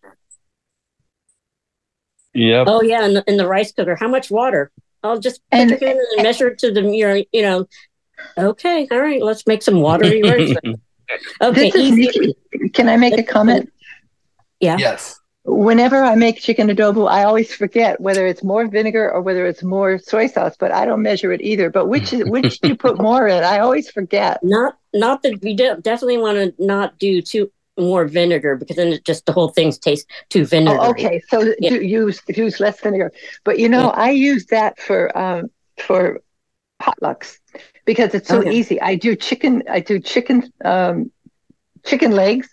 [2.34, 2.64] yeah.
[2.66, 3.98] Oh yeah, in the, in the rice cooker.
[3.98, 4.72] How much water?
[5.04, 7.68] I'll just put And- it in and measure it to the your you know.
[8.38, 9.22] Okay, all right.
[9.22, 10.56] Let's make some watery rice.
[11.42, 12.34] Okay, This is
[12.74, 13.70] Can I make a comment?
[14.62, 14.78] Yeah.
[14.78, 15.19] Yes.
[15.52, 19.64] Whenever I make chicken adobo, I always forget whether it's more vinegar or whether it's
[19.64, 21.70] more soy sauce, but I don't measure it either.
[21.70, 23.44] But which is which do you put more in?
[23.44, 24.40] I always forget.
[24.44, 28.90] Not not that we de- definitely want to not do too more vinegar because then
[28.94, 30.78] it just the whole thing tastes too vinegar.
[30.80, 31.70] Oh, okay, so Yeah.
[31.70, 33.12] do use use less vinegar.
[33.44, 36.20] But you know, I use that for um for
[36.82, 37.38] potlucks
[37.86, 38.50] because it's so Okay.
[38.52, 38.82] easy.
[38.82, 39.64] I do chicken.
[39.70, 41.12] I do chicken um
[41.86, 42.48] chicken legs,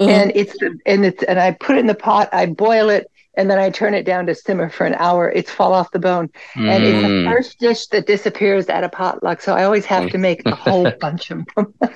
[0.00, 0.08] Mhm.
[0.08, 0.56] and it's
[0.86, 2.28] and it's and I put it in the pot.
[2.32, 3.10] I boil it.
[3.36, 5.28] And then I turn it down to simmer for an hour.
[5.28, 7.32] It's fall off the bone, and it's the Mm.
[7.32, 9.42] first dish that disappears at a potluck.
[9.42, 11.46] So I always have to make a whole bunch of them.
[11.82, 11.88] in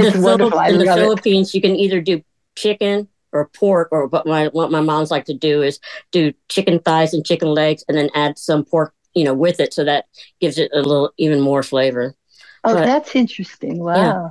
[0.00, 0.50] the, it's wonderful.
[0.50, 1.02] Philip- I in the love it.
[1.02, 2.20] Philippines, you can either do
[2.56, 5.78] chicken or pork, or what my what my moms like to do is
[6.10, 9.72] do chicken thighs and chicken legs, and then add some pork, you know, with it,
[9.72, 10.06] so that
[10.40, 12.16] gives it a little even more flavor.
[12.64, 13.78] Oh, But- that's interesting.
[13.78, 13.94] Wow.
[13.94, 14.28] Yeah.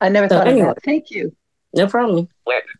[0.00, 0.70] I never So thought anyway.
[0.70, 0.82] of that.
[0.84, 1.32] Thank you.
[1.76, 2.26] No problem.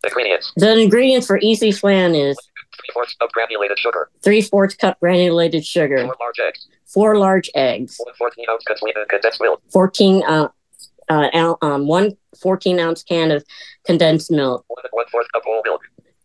[0.05, 0.53] Ingredients.
[0.57, 2.37] The ingredients for easy flan is
[2.77, 4.09] Three fourths of granulated sugar.
[4.22, 6.66] three fourths cup granulated sugar, Four large eggs.
[6.87, 8.64] four large eggs, One 14 ounce
[9.09, 9.62] condensed milk.
[9.72, 10.48] 14 uh,
[11.09, 13.44] uh, um, one 14 ounce can of
[13.85, 15.83] condensed milk, One and one fourth cup whole milk.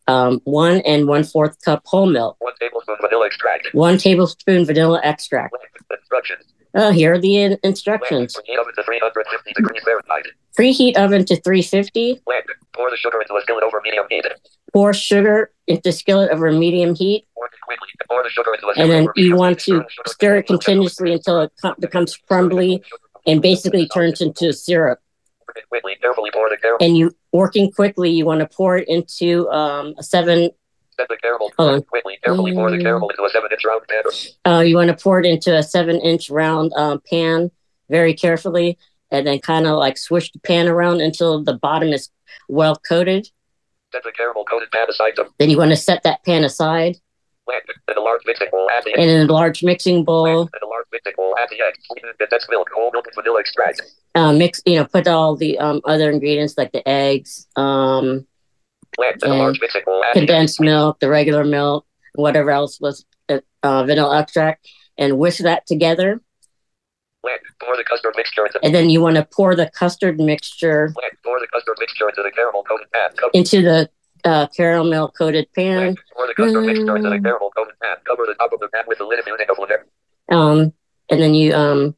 [0.08, 3.68] um, one and one fourth cup whole milk, One tablespoon vanilla extract.
[3.74, 5.56] one tablespoon vanilla extract.
[5.92, 6.44] Instructions.
[6.74, 8.36] Uh, here are the in- instructions.
[10.58, 10.96] To 350 degrees Fahrenheit.
[10.96, 12.22] Preheat oven to 350.
[12.26, 12.44] Blend.
[12.74, 14.26] Pour the sugar into a skillet over medium heat.
[14.74, 17.88] Pour sugar into skillet over medium heat, Work it quickly.
[18.10, 21.52] Pour the sugar into a and then you want to stir it continuously until it
[21.80, 22.84] becomes crumbly
[23.26, 25.00] and basically turns into syrup.
[25.48, 25.96] Work it quickly.
[26.02, 26.86] Carefully pour the caramel.
[26.86, 30.52] And you working quickly, you want to pour it into um, a seven.
[30.98, 31.52] Set the caramel.
[31.58, 31.82] Hold on.
[31.84, 32.18] Quickly.
[32.24, 33.82] Carefully pour the caramel into a seven inch round.
[34.46, 37.52] Uh, you want to pour it into a seven-inch round um, pan
[37.90, 38.78] very carefully,
[39.12, 42.10] and then kind of like swish the pan around until the bottom is
[42.50, 43.30] well coated.
[43.94, 46.98] Set the caramel coated pan aside Then you want to set that pan aside.
[47.90, 50.68] In a large mixing bowl, add the and in a large mixing bowl, In a
[50.68, 51.58] large mixing bowl, add the
[52.18, 53.82] condensed milk, whole milk, and vanilla extract.
[54.16, 54.62] uh, mix.
[54.66, 58.28] You know, put all the um, other ingredients like the eggs, um.
[59.00, 64.20] In a large mixing bowl, condensed milk, the regular milk, whatever else was uh, vanilla
[64.20, 64.68] extract,
[64.98, 66.22] and whisk that together.
[67.60, 70.94] Pour the custard mixture into And then you want to pour the custard mixture.
[71.24, 73.10] Pour the custard mixture into the caramel coated pan.
[73.18, 73.90] Cover, into the
[74.24, 75.96] uh, caramel coated pan.
[76.16, 77.24] Pour the custard mixture into the Mm.
[77.24, 77.98] caramel coated pan.
[78.06, 80.36] Cover the top of the pan with a lid if using a.
[80.36, 80.74] Um,
[81.10, 81.96] and then you um,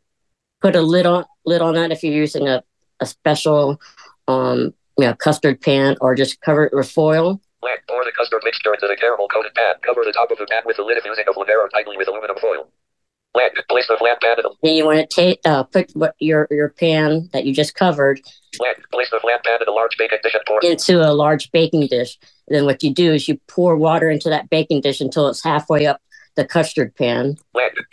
[0.61, 2.63] put a lid on lid on that if you're using a,
[2.99, 3.79] a special
[4.27, 7.41] um, you know, custard pan, or just cover it with foil.
[7.87, 9.75] Pour the custard mixture into the caramel coated pan.
[9.81, 11.97] Cover the top of the pan with a lid if using a flare or tightly
[11.97, 12.69] with aluminum foil.
[13.33, 13.51] Blend.
[13.69, 17.29] Place the flan the Then you want to take uh, put what your your pan
[17.31, 18.19] that you just covered
[18.57, 18.77] blend.
[18.91, 22.17] Place the flan in a large baking dish and into a large baking dish.
[22.47, 25.85] then what you do is you pour water into that baking dish until it's halfway
[25.85, 26.01] up
[26.35, 27.35] the custard pan.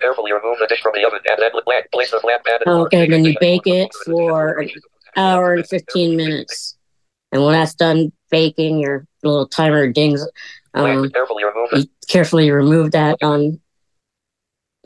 [0.00, 1.50] Carefully remove the dish from the oven and then.
[1.92, 4.70] Place the flan pan in a large Okay, then you bake it for an
[5.16, 6.76] hour and 15 minutes.
[7.32, 10.26] And when that's done baking, your little timer dings.
[10.74, 13.60] Um, Carefully remove you carefully remove that on,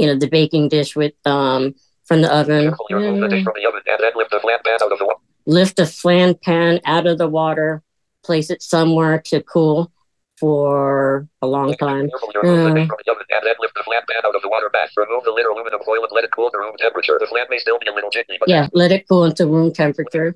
[0.01, 1.75] you know, the baking dish with um
[2.07, 2.75] from the oven.
[2.89, 5.05] Carefully the dish from the oven and then lift the flan pan out of the
[5.05, 5.21] water.
[5.47, 7.83] Lift the flan pan out of the water,
[8.25, 9.93] place it somewhere to cool
[10.39, 12.09] for a long time.
[12.09, 14.41] Remove the dish Uh, from the oven and then lift the flan pan out of
[14.41, 14.89] the water bath.
[14.97, 17.19] Remove the lid or aluminum foil and let it cool to room temperature.
[17.21, 19.71] The flan may still be a little jiggly, but yeah, let it cool into room
[19.71, 20.35] temperature.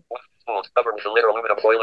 [0.77, 1.83] Cover with the lid or aluminum foil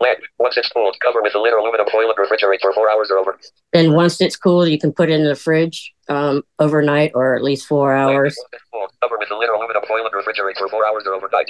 [0.00, 0.16] and.
[0.38, 3.10] Once it's cooled, cover with the lid or aluminum foil and refrigerate for four hours
[3.10, 3.38] or over.
[3.72, 7.42] Then once it's cool, you can put it in the fridge um, overnight or at
[7.42, 8.36] least four hours.
[8.38, 11.04] Once it's cooled, cover with the lid or aluminum foil and refrigerate for four hours
[11.06, 11.46] or overnight.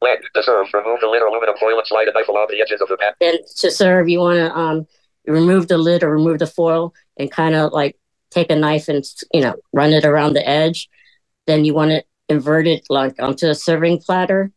[0.00, 0.20] Blend.
[0.34, 2.80] To serve, remove the lid or aluminum foil and slide a knife along the edges
[2.80, 3.12] of the pan.
[3.20, 4.86] Then to serve, you want to um,
[5.26, 7.96] remove the lid or remove the foil and kind of like
[8.30, 10.88] take a knife and you know run it around the edge.
[11.46, 14.52] Then you want to invert it like onto a serving platter,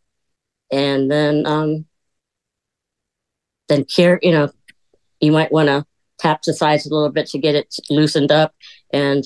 [0.71, 1.85] and then um,
[3.71, 4.49] then care you know
[5.19, 5.85] you might want to
[6.19, 8.53] tap the sides a little bit to get it loosened up,
[8.91, 9.23] and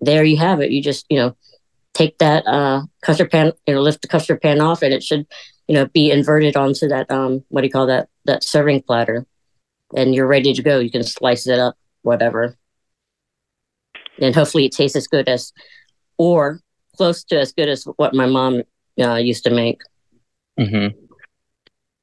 [0.00, 0.70] there you have it.
[0.70, 1.36] You just you know
[1.94, 5.26] take that uh, custard pan, you know, lift the custard pan off, and it should
[5.68, 9.26] you know be inverted onto that um, what do you call that that serving platter,
[9.96, 10.78] and you're ready to go.
[10.78, 12.56] You can slice it up, whatever
[14.20, 15.52] and hopefully it tastes as good as
[16.18, 16.60] or
[16.96, 18.62] close to as good as what my mom
[19.00, 19.80] uh, used to make
[20.58, 21.09] Mm-hmm.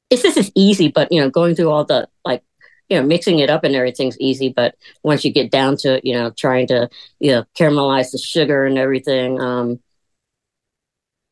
[0.10, 2.44] It's just as easy but you know going through all the like
[2.90, 6.06] you know mixing it up and everything's easy but once you get down to it
[6.06, 6.90] you know trying to
[7.20, 9.80] you know caramelize the sugar and everything um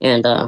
[0.01, 0.47] and uh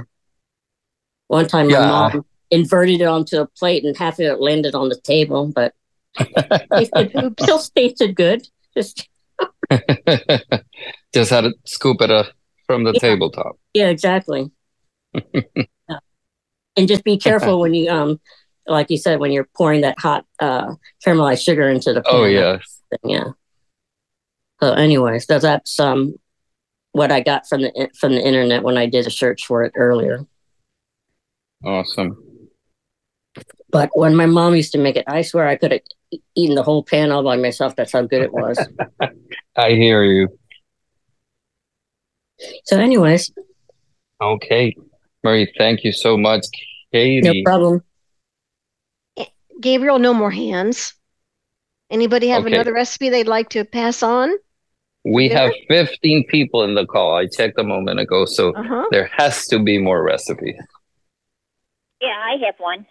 [1.27, 4.89] one time my mom inverted it onto a plate and half of it landed on
[4.89, 5.73] the table but
[6.19, 9.07] it still tasted good just
[11.13, 12.23] Just had to scoop it uh,
[12.65, 12.99] from the Yeah.
[12.99, 13.57] tabletop.
[13.73, 14.51] Yeah, exactly.
[16.77, 16.81] Yeah.
[16.81, 18.19] And just be careful when you um
[18.67, 20.75] like you said when you're pouring that hot uh
[21.05, 22.13] caramelized sugar into the pan.
[22.13, 22.81] Oh yes.
[23.03, 23.31] Yeah.
[24.61, 26.15] So anyways, so that's um
[26.91, 29.73] what I got from the from the internet when I did a search for it
[29.75, 30.25] earlier.
[31.63, 32.23] Awesome.
[33.69, 35.81] But when my mom used to make it, I swear I could have
[36.35, 37.75] eaten the whole pan all by myself.
[37.75, 38.57] That's how good it was.
[39.55, 40.29] I hear you.
[42.63, 43.31] so anyways,
[44.21, 44.75] Okay.
[45.27, 46.45] Marie, thank you so much.
[46.93, 47.19] Katie.
[47.21, 47.83] no problem.
[49.59, 50.93] Gabriel, no more hands.
[51.91, 52.53] Anybody have Okay.
[52.55, 54.31] another recipe they'd like to pass on?
[55.03, 57.13] We have 15 people in the call.
[57.15, 58.85] I checked a moment ago, so Uh-huh.
[58.91, 60.55] there has to be more recipes.
[62.01, 62.85] Yeah, I have one.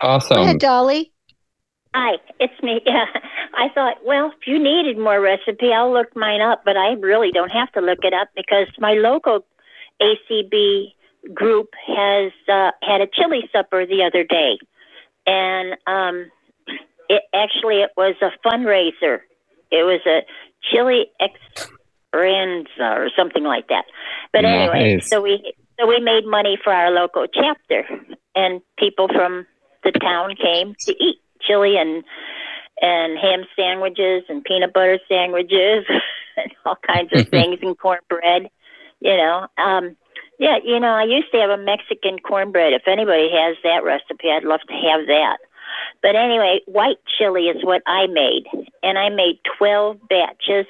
[0.00, 0.58] Go ahead, Awesome.
[0.58, 1.12] Dolly.
[1.94, 2.80] Hi, it's me.
[2.86, 3.06] Yeah,
[3.54, 7.32] I thought, well, if you needed more recipe, I'll look mine up, but I really
[7.32, 9.44] don't have to look it up because my local
[10.00, 10.94] ACB
[11.34, 14.58] group has uh, had a chili supper the other day,
[15.26, 16.30] and um,
[17.08, 19.20] it actually it was a fundraiser.
[19.70, 20.22] It was a
[20.70, 23.84] chili extravaganza or something like that.
[24.32, 25.08] But anyway, Nice.
[25.08, 27.84] so we so we made money for our local chapter,
[28.34, 29.46] and people from
[29.84, 32.04] the town came to eat chili and
[32.80, 35.84] and ham sandwiches and peanut butter sandwiches
[36.36, 38.48] and all kinds of things and cornbread.
[39.00, 39.96] You know, um,
[40.42, 42.72] yeah, you know, I used to have a Mexican cornbread.
[42.72, 45.38] If anybody has that recipe, I'd love to have that.
[46.02, 48.46] But anyway, white chili is what I made,
[48.82, 50.66] and I made twelve batches.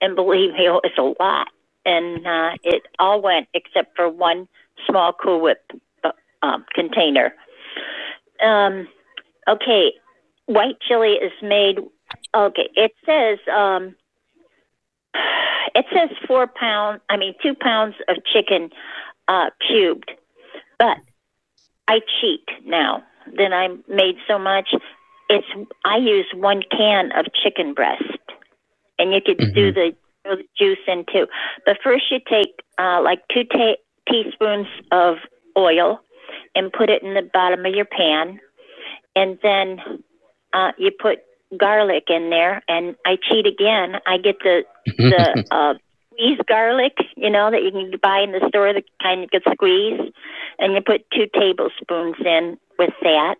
[0.00, 1.48] And believe me, it's a lot,
[1.84, 4.48] and uh, it all went except for one
[4.88, 5.60] small Cool Whip
[6.02, 7.34] uh, um, container.
[8.42, 8.88] Um,
[9.46, 9.92] okay,
[10.46, 11.80] white chili is made.
[12.34, 13.94] Okay, it says um,
[15.74, 17.00] it says four pounds.
[17.10, 18.70] I mean, two pounds of chicken
[19.28, 20.10] uh, cubed,
[20.78, 20.96] but
[21.88, 23.02] I cheat now.
[23.36, 24.70] Then I made so much.
[25.28, 25.46] It's
[25.84, 28.02] I use one can of chicken breast,
[28.98, 29.92] and you could do the,
[30.24, 31.26] the juice in too.
[31.64, 33.76] But first, you take uh, like two ta-
[34.10, 35.16] teaspoons of
[35.58, 36.00] oil
[36.54, 38.40] and put it in the bottom of your pan,
[39.16, 39.80] and then
[40.52, 41.18] uh, you put
[41.56, 42.62] garlic in there.
[42.68, 44.00] And I cheat again.
[44.06, 45.74] I get the the uh,
[46.16, 49.42] squeezed garlic, you know, that you can buy in the store, the kind you could
[49.52, 50.00] squeeze,
[50.58, 53.36] and you put two tablespoons in with that,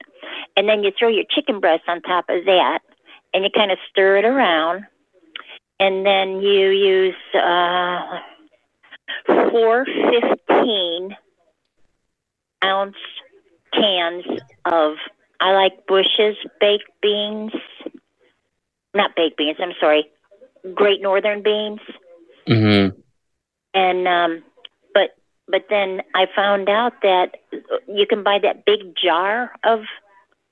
[0.57, 2.81] and then you throw your chicken breast on top of that,
[3.33, 4.85] and you kind of stir it around,
[5.81, 8.19] and then you use uh,
[9.27, 11.17] four fifteen
[12.65, 12.97] ounce
[13.73, 14.25] cans
[14.65, 14.95] of
[15.41, 17.53] I like Bush's baked beans,
[18.95, 19.59] not baked beans.
[19.61, 20.07] I'm sorry,
[20.75, 21.81] Great Northern beans
[22.49, 22.97] Mm-hmm.
[23.75, 24.45] and um
[24.95, 25.17] but
[25.49, 27.33] but then i found out that
[27.89, 29.81] you can buy that big jar of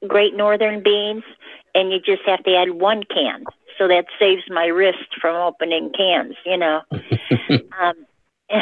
[0.09, 1.23] great northern beans
[1.73, 3.45] and you just have to add one can
[3.79, 6.81] so that saves my wrist from opening cans you know
[7.81, 7.95] um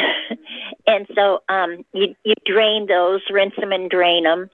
[0.85, 4.47] and so um you you drain those rinse them and drain them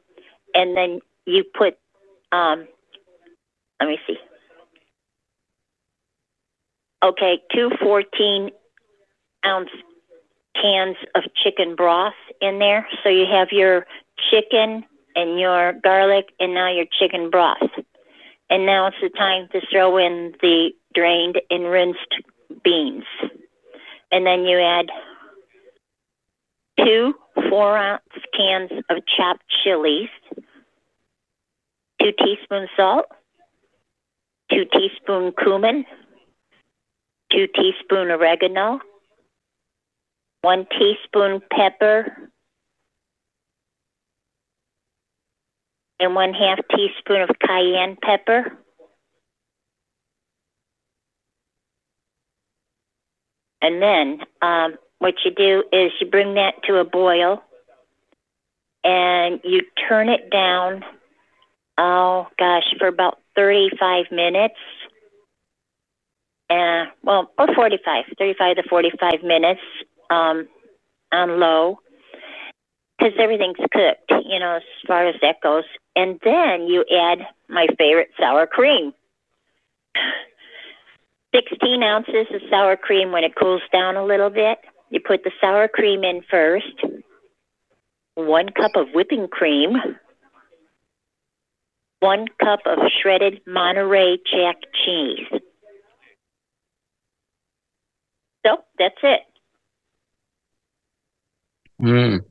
[0.54, 1.78] and then you put
[2.32, 2.68] um
[3.80, 4.18] let me see
[7.04, 8.52] okay two fourteen
[9.46, 9.70] ounce
[10.62, 12.88] cans of chicken broth in there.
[13.04, 13.86] So you have your
[14.32, 14.84] chicken
[15.16, 17.70] and your garlic and now your chicken broth.
[18.50, 22.16] And now it's the time to throw in the drained and rinsed
[22.64, 23.04] beans.
[24.12, 24.88] And then you add
[26.84, 27.14] two
[27.50, 28.02] four ounce
[28.36, 30.10] cans of chopped chilies,
[32.10, 33.06] two teaspoons salt,
[34.52, 35.86] two teaspoon cumin,
[37.32, 38.80] two teaspoon oregano,
[40.42, 42.32] one teaspoon pepper,
[46.00, 48.58] and one half teaspoon of cayenne pepper.
[53.62, 57.44] And then um, what you do is you bring that to a boil
[58.86, 60.84] and you turn it down,
[61.80, 64.56] oh gosh, for about 35 minutes.
[66.50, 69.62] Uh, well, or 45, 35 to 45 minutes
[70.10, 70.48] um,
[71.12, 71.80] on low
[72.98, 75.64] because everything's cooked, you know, as far as that goes.
[75.96, 78.94] And then you add my favorite sour cream.
[81.36, 84.58] 16 ounces of sour cream when it cools down a little bit.
[84.90, 86.84] You put the sour cream in first,
[88.16, 89.78] one cup of whipping cream,
[92.00, 95.28] one cup of shredded Monterey Jack cheese.
[98.46, 99.22] So that's it.
[101.82, 102.22] Mm.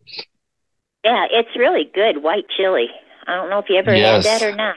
[1.04, 2.88] Yeah, it's really good white chili.
[3.26, 4.24] I don't know if you ever Yes.
[4.24, 4.76] had that or not.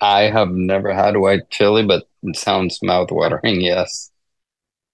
[0.00, 4.10] I have never had white chili, but it sounds mouth-watering, yes.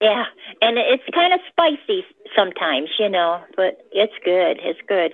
[0.00, 0.24] Yeah,
[0.60, 2.04] and it's kind of spicy
[2.36, 4.58] sometimes, you know, but it's good.
[4.62, 5.12] It's good.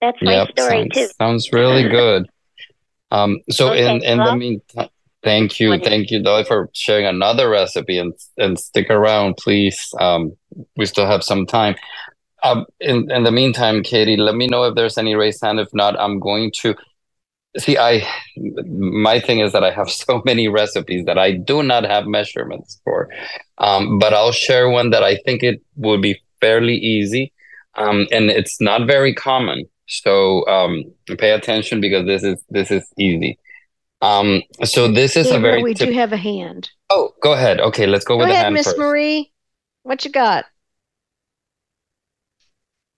[0.00, 1.08] That's my Yep, story sounds, too.
[1.18, 2.28] sounds really good.
[3.10, 4.88] Um, so in Okay, in the well- meantime,
[5.22, 9.92] thank you, thank you, Dolly, for sharing another recipe and and stick around, please.
[9.98, 10.36] Um,
[10.76, 11.74] we still have some time.
[12.44, 15.58] Um, in in the meantime, Katie, let me know if there's any raised hand.
[15.58, 16.74] If not, I'm going to
[17.56, 17.76] see.
[17.78, 22.06] I my thing is that I have so many recipes that I do not have
[22.06, 23.08] measurements for.
[23.56, 27.32] Um, but I'll share one that I think it would be fairly easy.
[27.74, 29.64] Um, and it's not very common.
[29.88, 30.84] So um,
[31.18, 33.38] pay attention because this is this is easy.
[34.00, 36.70] Um, so this is a very we tip- do have a hand.
[36.90, 37.60] Oh, go ahead.
[37.60, 38.76] Okay, let's go Go with the ahead, hand Miss.
[38.76, 39.32] Marie.
[39.82, 40.44] What you got?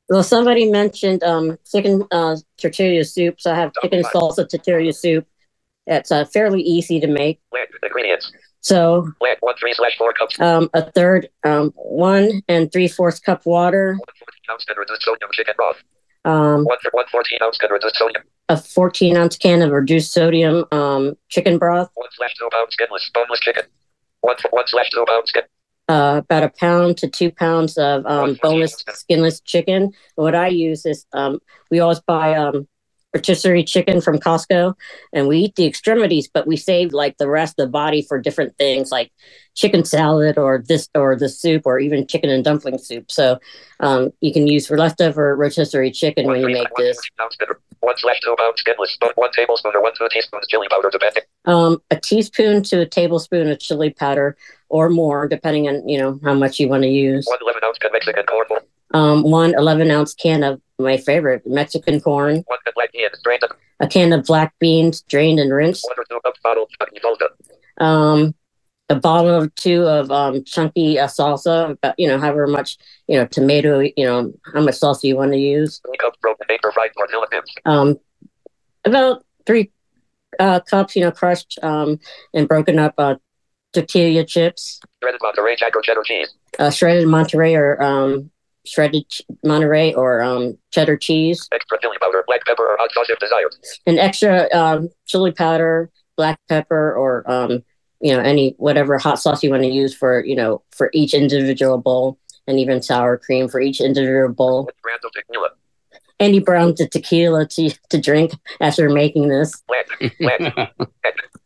[0.09, 5.26] Well, somebody mentioned um, chicken uh, tortilla soup, so I have chicken salsa tortilla soup.
[5.86, 7.41] It's uh, fairly easy to make.
[7.53, 8.32] Land ingredients.
[8.61, 10.38] So one three slash four cups.
[10.41, 13.97] um, a third, um, one and three fourths cup water,
[14.51, 14.74] ounce can
[16.25, 16.59] reduce sodium chicken broth.
[16.59, 18.23] um, One one fourteen ounce can reduce sodium.
[18.49, 23.11] a 14 ounce can of reduced sodium um, chicken broth, One slash two pounds skinless
[23.14, 23.64] boneless chicken.
[24.23, 25.43] One one slash two pounds skin.
[25.89, 29.93] uh, about a pound to two pounds of um, boneless, skinless chicken.
[30.16, 31.41] What I use is um,
[31.71, 32.68] we always buy um,
[33.15, 34.75] rotisserie chicken from Costco,
[35.13, 38.21] and we eat the extremities, but we save like the rest of the body for
[38.21, 39.11] different things, like
[39.55, 43.11] chicken salad or this or the soup, or even chicken and dumpling soup.
[43.11, 43.39] So
[43.81, 47.01] um, you can use for leftover rotisserie chicken when you make this.
[47.19, 47.49] Can,
[47.81, 48.97] one slash two skinless.
[49.01, 51.23] But one tablespoon or one two teaspoons chili powder depending.
[51.47, 54.37] um, a teaspoon to a tablespoon of chili powder
[54.69, 57.27] or more, depending on you know how much you want to use.
[57.27, 58.61] One eleven ounce can Mexican corn.
[58.91, 63.43] One Um, one 11 ounce can of my favorite Mexican corn, can black beans drained.
[63.80, 67.28] a can of black beans drained and rinsed, One or two cups bottled chutney salsa.
[67.84, 68.34] um,
[68.88, 72.76] a bottle or two of um, chunky uh, salsa, about you know however much
[73.07, 75.80] you know tomato, you know how much salsa you want to use.
[75.86, 77.55] Three cups broken paper fried tortilla chips.
[77.64, 77.99] Um,
[78.84, 79.70] about three
[80.41, 81.99] uh, cups, you know, crushed um,
[82.34, 83.14] and broken up uh,
[83.72, 84.80] tortilla chips.
[85.03, 86.32] Shredded Monterey Jack or cheddar cheese.
[86.59, 88.30] uh, shredded Monterey or um,
[88.67, 93.09] shredded ch- Monterey or um, cheddar cheese, Extra chili powder, black pepper or hot sauce
[93.11, 93.55] if desired.
[93.87, 97.63] an extra um, chili powder, black pepper, or um,
[98.01, 101.15] you know any whatever hot sauce you want to use for you know for each
[101.15, 104.69] individual bowl, and even sour cream for each individual bowl.
[104.83, 105.49] Brand of tequila.
[106.19, 109.63] Andy Brown to tequila to to drink after making this,
[110.01, 110.13] Land.
[110.21, 110.69] Land.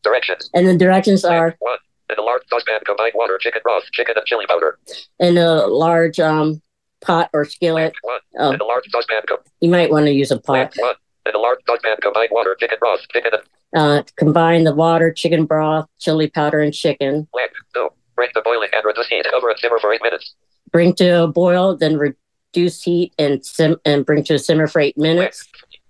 [0.03, 0.51] Directions.
[0.53, 1.79] and the directions are One.
[2.11, 4.79] In a large saucepan, combine water, chicken broth, chicken and chili powder.
[5.19, 6.61] in a large um,
[7.05, 7.95] pot or skillet.
[8.03, 8.21] One.
[8.39, 10.73] Oh, In a large saucepan, com- you might want to use a pot.
[10.79, 10.95] one.
[11.27, 13.43] In a large saucepan, combine water, chicken broth, chicken and
[13.77, 17.27] Uh, combine the water, chicken broth, chili powder, and chicken.
[17.75, 17.89] Two.
[18.17, 19.27] Bring to boiling and reduce heat.
[19.31, 20.35] Cover and simmer for eight minutes.
[20.71, 24.81] Bring to a boil, then reduce heat and sim and bring to a simmer for
[24.81, 25.49] eight minutes.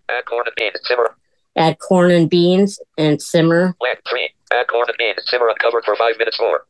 [0.09, 0.75] Add corn and beans.
[0.77, 1.17] And simmer.
[1.57, 3.99] Add corn and beans and simmer Land.
[4.09, 4.31] Three.
[4.53, 5.19] Add corn and beans.
[5.27, 6.67] Simmer uncovered for five minutes more.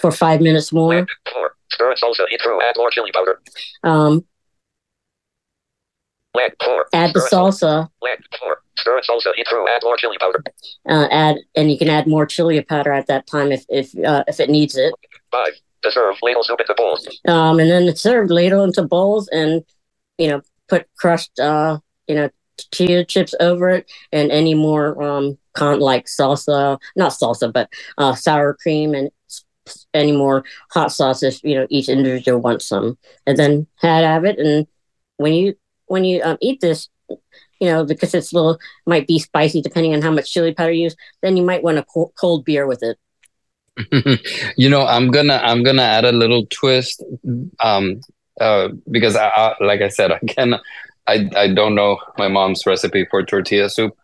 [0.00, 1.06] For five minutes more.
[1.32, 1.54] Four.
[1.72, 2.24] Stir salsa.
[2.42, 2.62] Through.
[2.62, 3.40] Add more chili powder.
[3.84, 4.24] Um,
[6.34, 6.52] Land.
[6.64, 6.86] Four.
[6.92, 7.88] add the Stir and sal- salsa.
[8.38, 8.62] Four.
[8.78, 9.32] Stir salsa.
[9.48, 9.68] Through.
[9.68, 10.42] Add more chili powder.
[10.88, 14.24] Uh, add and you can add more chili powder at that time if if uh,
[14.28, 14.94] if it needs it.
[15.30, 15.52] Five.
[15.82, 16.16] To serve.
[16.22, 17.08] Ladle soup into bowls.
[17.26, 19.64] Um, and then it's served ladle into bowls and
[20.18, 22.28] you know put crushed uh you know
[22.58, 28.14] tortilla chips over it and any more um con like salsa, not salsa, but uh,
[28.14, 29.10] sour cream and
[29.94, 31.40] any more hot sauces.
[31.42, 34.38] You know, each individual wants some, and then had have it.
[34.38, 34.66] And
[35.16, 35.54] when you
[35.86, 39.94] when you um, eat this, you know, because it's a little might be spicy depending
[39.94, 40.96] on how much chili powder you use.
[41.22, 42.98] Then you might want a co- cold beer with it.
[44.56, 47.02] you know, I'm gonna I'm gonna add a little twist,
[47.60, 48.00] um,
[48.40, 50.54] uh, because I, I like I said, I can,
[51.06, 53.96] I I don't know my mom's recipe for tortilla soup,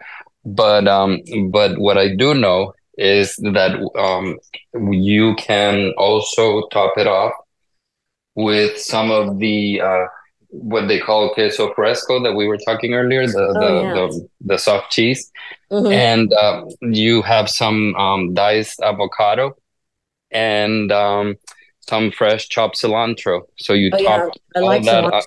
[0.45, 1.21] but um,
[1.51, 4.39] but what I do know is that um,
[4.93, 7.33] you can also top it off
[8.35, 10.05] with some of the uh,
[10.51, 13.95] what they call queso fresco that we were talking earlier, the Oh, the, yeah.
[13.95, 15.31] the the soft cheese,
[15.71, 15.93] Mhm.
[15.93, 19.57] and uh, you have some um, diced avocado
[20.31, 21.37] and um,
[21.81, 23.43] some fresh chopped cilantro.
[23.59, 25.13] So you Oh, yeah, top I all like that cilantro.
[25.19, 25.25] up.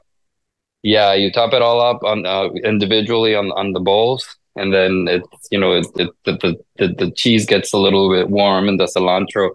[0.81, 4.25] Yeah, you top it all up on uh, individually on on the bowls,
[4.55, 8.09] and then it's you know it, it the, the the the cheese gets a little
[8.09, 9.51] bit warm, and the cilantro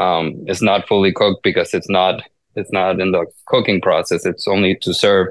[0.00, 2.22] um is not fully cooked because it's not
[2.56, 4.24] it's not in the cooking process.
[4.26, 5.28] It's only to serve,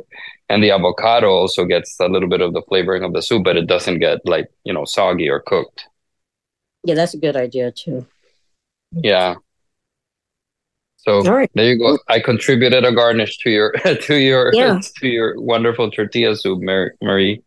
[0.49, 3.57] and the avocado also gets a little bit of the flavoring of the soup, but
[3.57, 5.85] it doesn't get like you know soggy or cooked.
[6.83, 8.05] Yeah, that's a good idea too.
[8.91, 9.35] Yeah.
[10.97, 11.51] So All right.
[11.53, 11.97] there you go.
[12.07, 13.71] I contributed a garnish to your
[14.03, 14.79] to your Yeah.
[14.99, 16.91] to your wonderful tortilla soup, Mary.
[17.01, 17.41] Marie.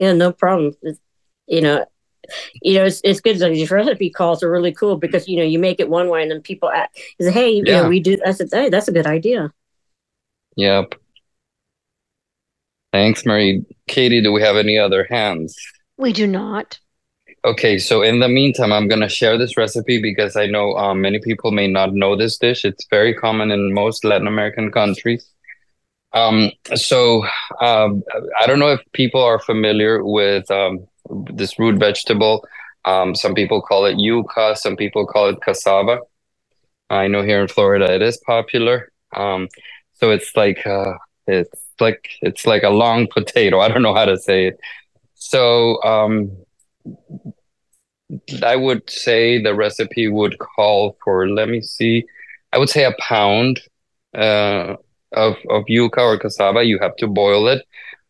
[0.00, 0.74] Yeah, no problem.
[0.82, 0.98] It's,
[1.46, 1.86] you know,
[2.62, 3.38] you know, it's, it's good.
[3.40, 6.22] Like these recipe calls are really cool because you know you make it one way
[6.22, 6.90] and then people ask,
[7.20, 7.82] say, "Hey, you Yeah.
[7.82, 9.52] know, we do." I said, "Hey, that's a good idea."
[10.56, 10.94] Yep.
[12.92, 13.64] Thanks, Marie.
[13.88, 15.56] Katie, do we have any other hands?
[15.96, 16.80] We do not.
[17.44, 21.18] Okay, so in the meantime, I'm gonna share this recipe because I know um, many
[21.20, 22.64] people may not know this dish.
[22.64, 25.30] It's very common in most Latin American countries.
[26.12, 27.24] Um, so
[27.60, 28.02] um,
[28.40, 30.86] I don't know if people are familiar with um,
[31.32, 32.44] this root vegetable.
[32.84, 36.00] Um, some people call it yuca, some people call it cassava.
[36.88, 38.90] I know here in Florida it is popular.
[39.14, 39.48] Um,
[39.94, 40.94] so it's like uh,
[41.26, 43.60] it's like it's like a long potato.
[43.60, 44.60] I don't know how to say it.
[45.14, 46.32] So um,
[48.42, 52.06] I would say the recipe would call for, let me see,
[52.52, 53.60] I would say a pound
[54.14, 54.76] uh,
[55.12, 56.64] of of yuca or cassava.
[56.64, 57.64] You have to boil it.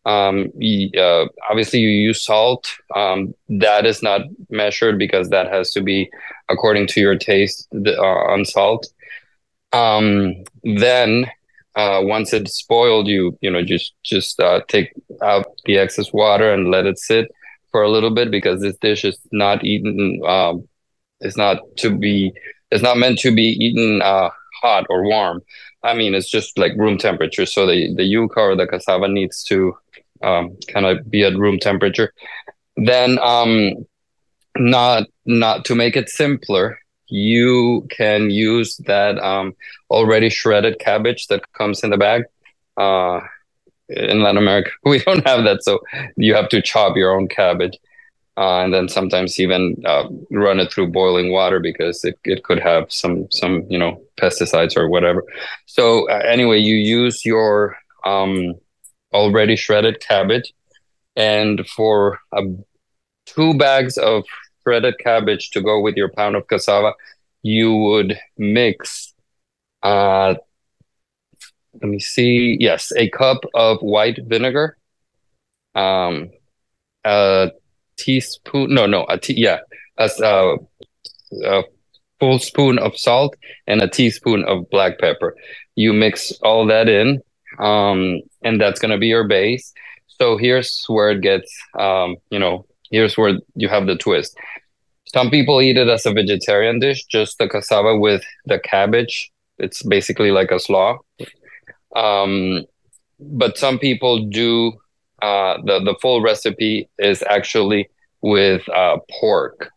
[0.07, 0.51] Um,
[0.98, 2.70] uh, obviously, you use salt.
[2.94, 6.11] Um, that is not measured because that has to be
[6.48, 8.86] according to your taste uh, on salt.
[9.72, 11.26] Um, then
[11.76, 14.92] uh, once it's boiled, you you know just just uh, take
[15.22, 17.30] out the excess water and let it sit
[17.70, 20.20] for a little bit because this dish is not eaten.
[20.26, 20.68] Um,
[21.20, 22.32] it's not to be.
[22.70, 24.30] It's not meant to be eaten uh,
[24.62, 25.42] hot or warm.
[25.83, 27.47] I mean, it's just like room temperature.
[27.47, 29.76] So the the yuca or the cassava needs to
[30.22, 32.12] um, kind of be at room temperature.
[32.76, 33.87] Then, um,
[34.57, 36.78] not not to make it simpler,
[37.09, 39.55] you can use that um,
[39.91, 42.24] already shredded cabbage that comes in the bag.
[42.76, 43.20] Uh,
[43.89, 45.81] in Latin America, we don't have that, so
[46.16, 47.76] you have to chop your own cabbage,
[48.41, 52.59] uh, and then sometimes even uh, run it through boiling water because it, it could
[52.59, 55.22] have some some you know pesticides or whatever.
[55.66, 57.76] So uh, anyway, you use your
[58.07, 58.55] um,
[59.12, 60.55] already shredded cabbage,
[61.16, 62.41] and for a
[63.26, 64.24] two bags of
[64.62, 66.95] shredded cabbage to go with your pound of cassava,
[67.43, 69.12] you would mix,
[69.82, 70.34] uh,
[71.74, 74.78] let me see, yes, a cup of white vinegar,
[75.74, 76.30] um,
[77.05, 77.51] a
[78.05, 79.59] teaspoon, no, no, a tea, yeah,
[79.98, 80.57] a, s- uh,
[81.44, 81.62] a
[82.18, 83.36] full spoon of salt
[83.66, 85.36] and a teaspoon of black pepper.
[85.76, 87.20] You mix all that in,
[87.59, 89.72] um, and that's gonna be your base.
[90.20, 94.36] So here's where it gets, um, you know, here's where you have the twist.
[95.07, 99.30] Some people eat it as a vegetarian dish, just the cassava with the cabbage.
[99.59, 100.98] It's basically like a slaw.
[101.96, 102.64] Um,
[103.18, 104.72] but some people do
[105.22, 107.88] uh, the the full recipe is actually
[108.22, 109.70] with uh, pork.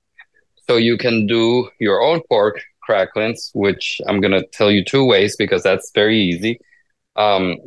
[0.68, 5.36] So you can do your own pork cracklings, which I'm gonna tell you two ways
[5.36, 6.60] because that's very easy.
[7.16, 7.58] Um,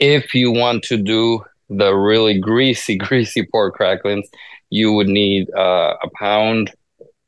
[0.00, 4.28] if you want to do the really greasy, greasy pork cracklings,
[4.70, 6.72] you would need uh, a pound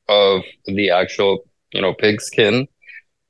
[0.08, 2.66] of the actual, you know, pig skin,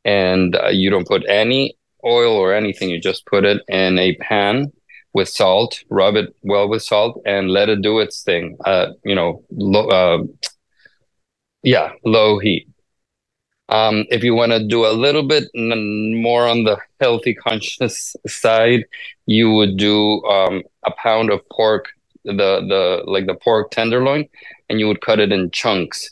[0.04, 2.88] and uh, you don't put any oil or anything.
[2.88, 4.72] You just put it in a pan
[5.12, 8.56] with salt, rub it well with salt, and let it do its thing.
[8.64, 10.24] Uh, you know, low, uh,
[11.62, 12.68] yeah, low heat.
[13.68, 18.16] Um, if you want to do a little bit n- more on the healthy conscious
[18.26, 18.84] side,
[19.26, 21.88] you would do um, a pound of pork
[22.24, 24.28] the the like the pork tenderloin,
[24.68, 26.10] and you would cut it in chunks,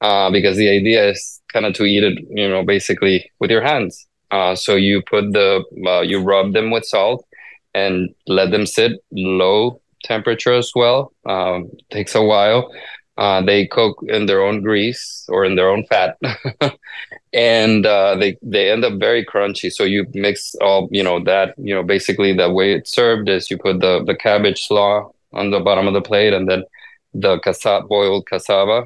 [0.00, 3.62] uh, because the idea is kind of to eat it, you know, basically with your
[3.62, 4.06] hands.
[4.30, 7.24] Uh, so you put the uh, you rub them with salt
[7.76, 11.12] and let them sit low temperature as well.
[11.26, 12.72] Um, takes a while.
[13.18, 16.18] Uh, they cook in their own grease or in their own fat,
[17.32, 19.72] and uh, they they end up very crunchy.
[19.72, 23.50] So you mix all you know that you know basically the way it's served is
[23.50, 26.62] you put the the cabbage slaw on the bottom of the plate, and then
[27.14, 28.84] the cassava boiled cassava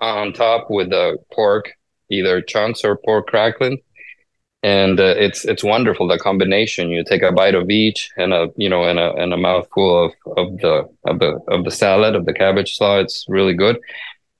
[0.00, 1.72] on top with the pork,
[2.10, 3.80] either chunks or pork cracklings
[4.62, 6.90] and uh, it's it's wonderful the combination.
[6.90, 10.06] You take a bite of each and a you know and a and a mouthful
[10.06, 12.98] of of the of the of the salad of the cabbage slaw.
[12.98, 13.78] It's really good.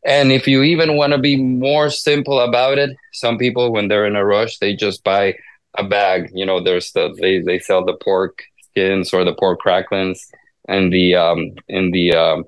[0.04, 4.06] And if you even want to be more simple about it some people when they're
[4.06, 5.34] in a rush they just buy
[5.76, 6.30] a bag.
[6.34, 10.30] You know there's the they they sell the pork skins or the pork cracklings
[10.68, 12.44] and the um in the um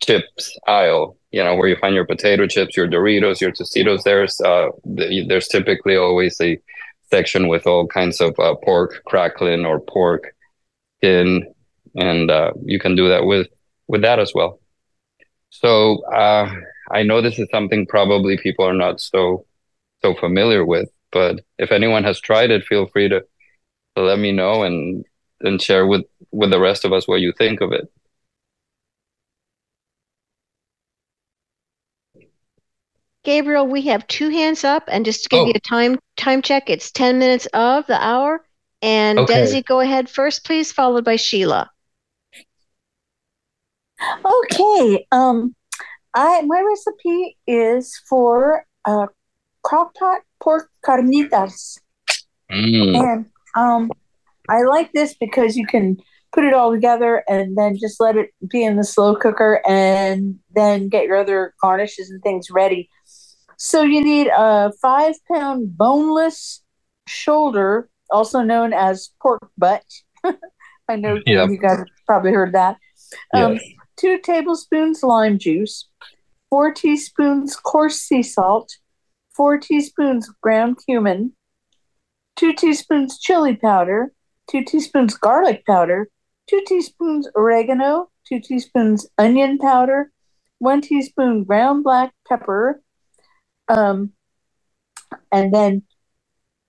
[0.00, 4.04] chips aisle you know where you find your potato chips your doritos your tostitos.
[4.04, 6.58] There's uh there's typically always a
[7.10, 10.34] section with all kinds of uh, pork crackling or pork
[10.98, 11.52] skin
[11.96, 13.48] and uh, you can do that with
[13.88, 14.60] with that as well.
[15.50, 16.46] So uh,
[16.90, 19.44] i know this is something probably people are not so
[20.02, 23.20] so familiar with but if anyone has tried it feel free to,
[23.96, 25.04] to let me know and
[25.40, 27.90] and share with with the rest of us what you think of it
[33.24, 35.46] Gabriel, we have two hands up, and just to give Oh.
[35.46, 38.44] you a time time check, it's ten minutes of the hour.
[38.82, 39.34] And Okay.
[39.44, 41.70] Desi, go ahead first, please, followed by Sheila.
[44.24, 45.06] Okay.
[45.10, 45.54] Um,
[46.14, 49.06] I my recipe is for uh,
[49.62, 51.78] crock-pot pork carnitas,
[52.52, 52.94] Mm.
[52.94, 53.90] and um,
[54.48, 55.96] I like this because you can
[56.32, 60.38] put it all together and then just let it be in the slow cooker, and
[60.54, 62.90] then get your other garnishes and things ready.
[63.64, 66.62] So you need a five-pound boneless
[67.08, 69.82] shoulder, also known as pork butt.
[70.88, 71.48] I know Yep.
[71.48, 72.76] you guys probably heard that.
[73.32, 73.64] Um, Yes.
[73.96, 75.88] two tablespoons lime juice,
[76.50, 78.70] four teaspoons coarse sea salt,
[79.34, 81.32] four teaspoons ground cumin,
[82.36, 84.12] two teaspoons chili powder,
[84.46, 86.10] two teaspoons garlic powder,
[86.50, 90.12] two teaspoons oregano, two teaspoons onion powder,
[90.58, 92.82] one teaspoon ground black pepper,
[93.68, 94.12] um,
[95.32, 95.82] and then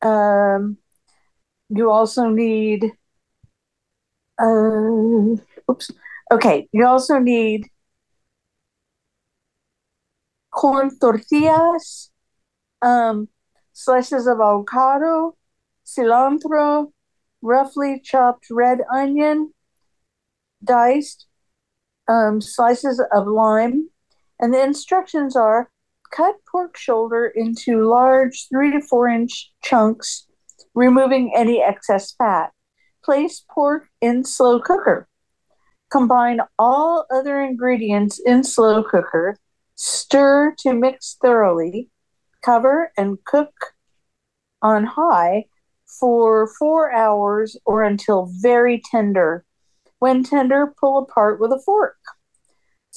[0.01, 0.77] um,
[1.69, 2.91] you also need
[4.39, 5.35] uh,
[5.69, 5.91] oops.
[6.31, 7.67] Okay, you also need
[10.51, 12.11] corn tortillas,
[12.81, 13.27] um,
[13.73, 15.37] slices of avocado,
[15.85, 16.91] cilantro,
[17.41, 19.53] roughly chopped red onion,
[20.63, 21.27] diced,
[22.07, 23.89] um, slices of lime,
[24.39, 25.69] and the instructions are
[26.16, 30.28] cut pork shoulder into large three to four inch chunks,
[30.74, 32.51] removing any excess fat.
[33.03, 35.07] Place pork in slow cooker.
[35.91, 39.38] Combine all other ingredients in slow cooker.
[39.76, 41.89] Stir to mix thoroughly.
[42.43, 43.53] Cover and cook
[44.61, 45.45] on high
[45.99, 49.45] for four hours or until very tender.
[49.99, 51.97] When tender, pull apart with a fork.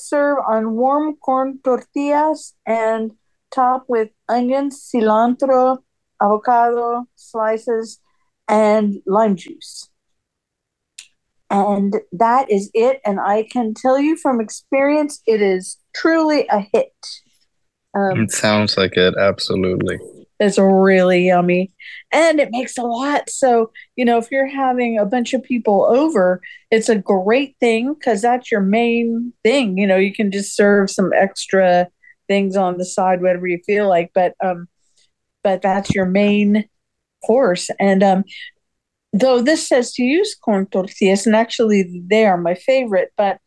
[0.08, 3.12] Serve on warm corn tortillas and
[3.50, 5.78] top with onions, cilantro,
[6.22, 8.00] avocado slices,
[8.48, 9.90] and lime juice.
[11.50, 13.00] And that is it.
[13.04, 16.94] And I can tell you from experience, it is truly a hit.
[17.94, 19.98] Um, It sounds like it, absolutely.
[20.40, 21.72] It's really yummy
[22.12, 23.28] and it makes a lot.
[23.28, 27.94] So, you know, if you're having a bunch of people over, it's a great thing
[27.94, 29.78] because that's your main thing.
[29.78, 31.88] You know, you can just serve some extra
[32.28, 34.68] things on the side, whatever you feel like, but, um,
[35.42, 36.68] but that's your main
[37.26, 37.70] course.
[37.80, 38.24] And, um,
[39.12, 43.38] though this says to use corn tortillas, and actually they are my favorite, but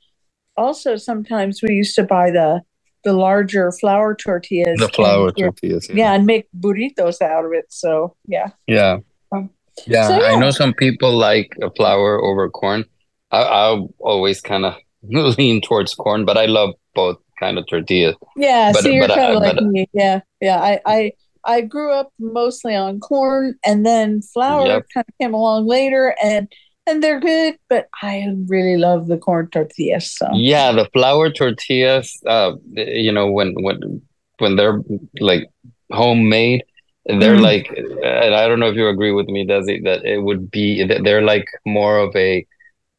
[0.58, 2.62] also sometimes we used to buy the,
[3.04, 4.80] the larger flour tortillas.
[4.80, 5.89] The flour and, yeah, tortillas.
[5.89, 7.66] yeah, and make burritos out of it.
[7.70, 8.49] So yeah.
[8.68, 8.97] Yeah.
[9.32, 9.49] Um,
[9.88, 12.86] Yeah, so, I know some people like uh, flour over corn.
[13.32, 14.76] I, I always kind of
[15.38, 18.16] lean towards corn, but I love both kind of tortillas.
[18.36, 19.88] Yeah, But- so you're kind of like but- me.
[19.93, 20.60] Yeah, yeah.
[20.62, 21.12] I, I
[21.43, 24.86] I grew up mostly on corn, and then flour Yep.
[24.93, 26.47] kind of came along later, and
[26.88, 27.56] and they're good.
[27.70, 30.12] But I really love the corn tortillas.
[30.12, 34.02] So Yeah, the flour tortillas, uh, you know, when when
[34.40, 34.82] when they're
[35.20, 35.48] like
[35.92, 36.64] homemade,
[37.06, 37.42] they're Mhm.
[37.42, 37.68] like,
[38.04, 41.22] and I don't know if you agree with me, Desi, that it would be they're
[41.22, 42.46] like more of a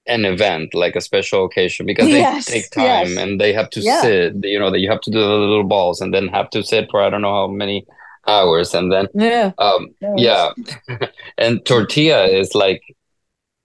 [0.08, 3.16] an event, like a special occasion, because they Yes, take time yes.
[3.18, 4.00] and they have to Yeah.
[4.00, 4.34] sit.
[4.42, 6.88] You know that you have to do the little balls and then have to sit
[6.90, 7.86] for I don't know how many
[8.26, 9.52] hours, and then Yeah.
[9.58, 10.50] um yeah,
[11.38, 12.82] and tortilla is like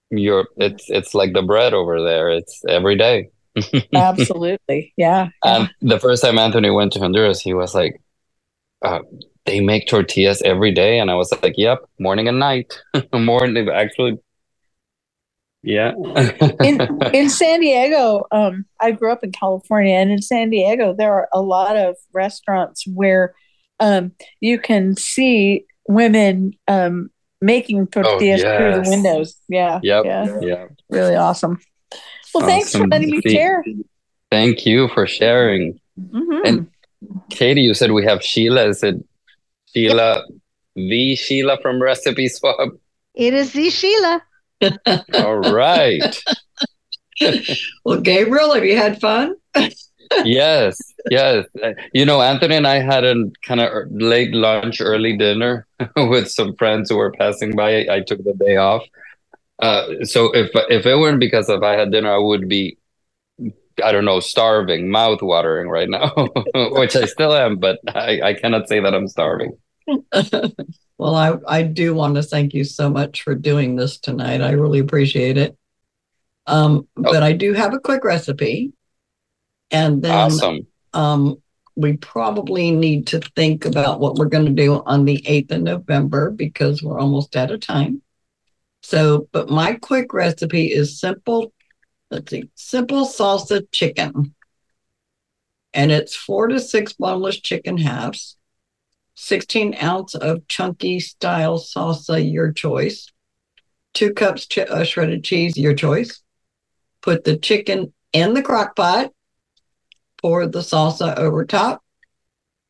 [0.09, 2.29] your it's it's like the bread over there.
[2.29, 3.29] It's every day.
[3.93, 4.93] Absolutely.
[4.97, 5.29] Yeah.
[5.43, 8.01] And the first time Anthony went to Honduras, he was like,
[8.83, 8.99] uh,
[9.45, 12.79] "They make tortillas every day," and I was like, "Yep, morning and night,
[13.13, 14.19] morning." Actually,
[15.63, 15.93] yeah.
[16.63, 16.81] in
[17.13, 21.27] in San Diego, um, I grew up in California, and in San Diego, there are
[21.33, 23.33] a lot of restaurants where
[23.79, 27.09] um, you can see women um,
[27.41, 29.35] making tortillas through the windows.
[29.47, 30.05] Yeah, Yep.
[30.05, 30.65] yeah, Yeah.
[30.89, 31.59] really awesome.
[32.33, 33.63] Well, thanks for letting me See- share.
[34.31, 35.79] Thank you for sharing.
[35.99, 36.41] Mhm.
[36.45, 36.67] And
[37.29, 38.67] Katie, you said we have Sheila.
[38.67, 38.95] Is it
[39.73, 40.23] Sheila,
[40.75, 42.57] the Sheila from Recipe Swap?
[43.15, 44.21] It is the Sheila.
[45.13, 46.21] All right.
[47.83, 49.33] Well, Gabriel, have you had fun?
[50.23, 50.77] Yes,
[51.09, 51.45] yes.
[51.61, 56.29] Uh, You know, Anthony and I had a kind of late lunch, early dinner with
[56.29, 57.87] some friends who were passing by.
[57.89, 58.83] I took the day off.
[59.61, 62.77] Uh, so if if it weren't because if I had dinner, I would be,
[63.83, 66.11] I don't know, starving, mouth watering right now,
[66.55, 69.57] which I still am, but I, I cannot say that I'm starving.
[70.99, 74.41] Well, I, I do want to thank you so much for doing this tonight.
[74.41, 75.55] I really appreciate it.
[76.47, 78.73] Um, but I do have a quick recipe.
[79.71, 80.67] And then Awesome.
[80.93, 81.41] um,
[81.75, 85.61] we probably need to think about what we're going to do on the 8th of
[85.61, 88.01] November because we're almost out of time.
[88.81, 91.53] So, but my quick recipe is simple,
[92.09, 94.33] let's see, simple salsa chicken.
[95.73, 98.37] And it's four to six boneless chicken halves,
[99.15, 103.11] 16 ounce of chunky style salsa, your choice,
[103.93, 106.21] two cups ch- uh, shredded cheese, your choice.
[107.01, 109.11] Put the chicken in the crock pot,
[110.21, 111.83] pour the salsa over top,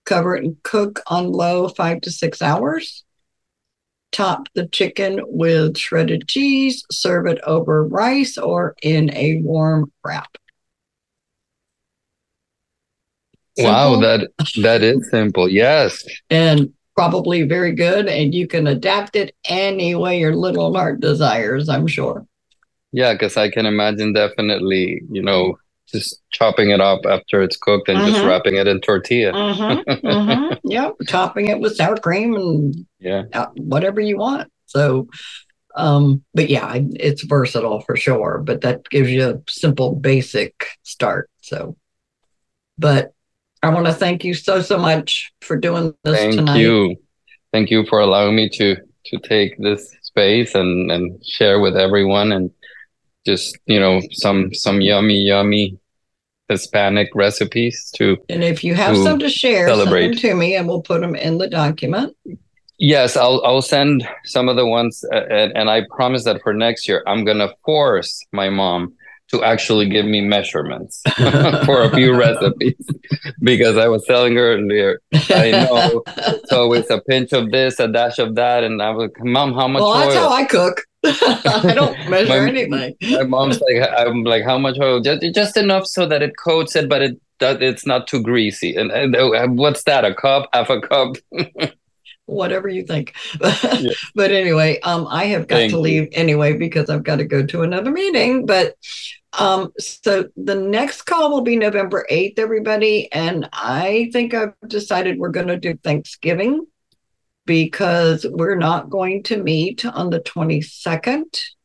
[0.06, 3.04] cover it and cook on low five to six hours.
[4.12, 10.38] Top the chicken with shredded cheese, serve it over rice or in a warm wrap.
[13.58, 14.30] Wow, that
[14.62, 15.50] that is simple.
[15.50, 16.06] Yes.
[16.30, 18.08] and probably very good.
[18.08, 22.26] And you can adapt it any way your little heart desires, I'm sure.
[22.92, 25.60] Yeah, because I can imagine definitely, you know,
[25.92, 28.28] just chopping it up after it's cooked and just Mhm.
[28.28, 29.34] wrapping it in tortilla.
[29.34, 30.60] Mhm, mhm.
[30.64, 33.24] Yep, topping it with sour cream and Yeah.
[33.34, 34.52] uh, whatever you want.
[34.66, 35.08] So,
[35.76, 38.42] um, but yeah, it's versatile for sure.
[38.44, 41.30] But that gives you a simple, basic start.
[41.42, 41.78] So,
[42.78, 43.14] but
[43.64, 46.54] I want to thank you so so much for doing this Thank tonight.
[46.54, 46.96] Thank you.
[47.54, 48.76] Thank you for allowing me to
[49.06, 52.52] to take this space and and share with everyone and
[53.28, 55.78] just, you know, some some yummy yummy
[56.50, 60.02] Hispanic recipes to And if you have some to share, celebrate.
[60.02, 62.16] send them to me, and we'll put them in the document.
[62.80, 66.54] Yes, I'll I'll send some of the ones, uh, and, and I promise that for
[66.54, 68.94] next year, I'm gonna force my mom
[69.30, 71.02] to actually give me measurements
[71.66, 72.76] for a few recipes
[73.42, 76.04] because I was telling her earlier, I know
[76.46, 79.68] so it's a pinch of this, a dash of that, and I was, Mom, how
[79.68, 80.84] much well, that's how I cook.
[81.46, 82.96] I don't measure My- anything.
[83.12, 85.00] My mom's like, I'm like, how much oil?
[85.00, 88.76] Just just enough so that it coats it, but it that it's not too greasy.
[88.76, 90.06] And, and uh, what's that?
[90.06, 90.50] A cup?
[90.54, 91.16] Half a cup?
[92.26, 93.16] Whatever you think.
[94.16, 95.82] but anyway, um, I have got Thank to you.
[95.82, 98.46] leave anyway because I've got to go to another meeting.
[98.46, 98.76] But
[99.34, 103.10] um, so the next call will be November 8th, everybody.
[103.14, 106.66] And I think I've decided we're going to do Thanksgiving
[107.48, 111.24] because we're not going to meet on the 22nd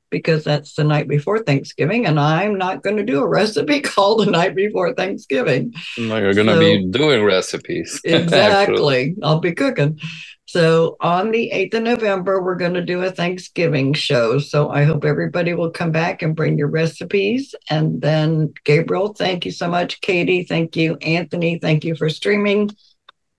[0.08, 2.06] because that's the night before Thanksgiving.
[2.06, 5.74] And I'm not going to do a recipe call the night before Thanksgiving.
[5.98, 8.00] No, you're gonna be doing recipes.
[8.04, 9.16] Exactly.
[9.22, 9.98] I'll be cooking.
[10.46, 14.38] So on the 8th of November, we're going to do a Thanksgiving show.
[14.38, 17.54] So I hope everybody will come back and bring your recipes.
[17.70, 20.02] And then, Gabriel, thank you so much.
[20.02, 20.96] Katie, thank you.
[20.96, 22.70] Anthony, thank you for streaming.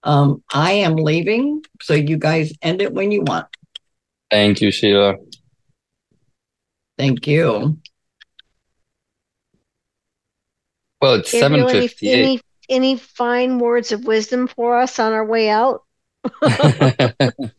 [0.03, 1.63] Um, I am leaving.
[1.81, 3.47] So you guys end it when you want.
[4.29, 5.15] Thank you, Sheila.
[6.97, 7.77] Thank you.
[11.01, 15.25] Well, it's seven Gabriel, any, any, any fine words of wisdom for us on our
[15.25, 15.83] way out?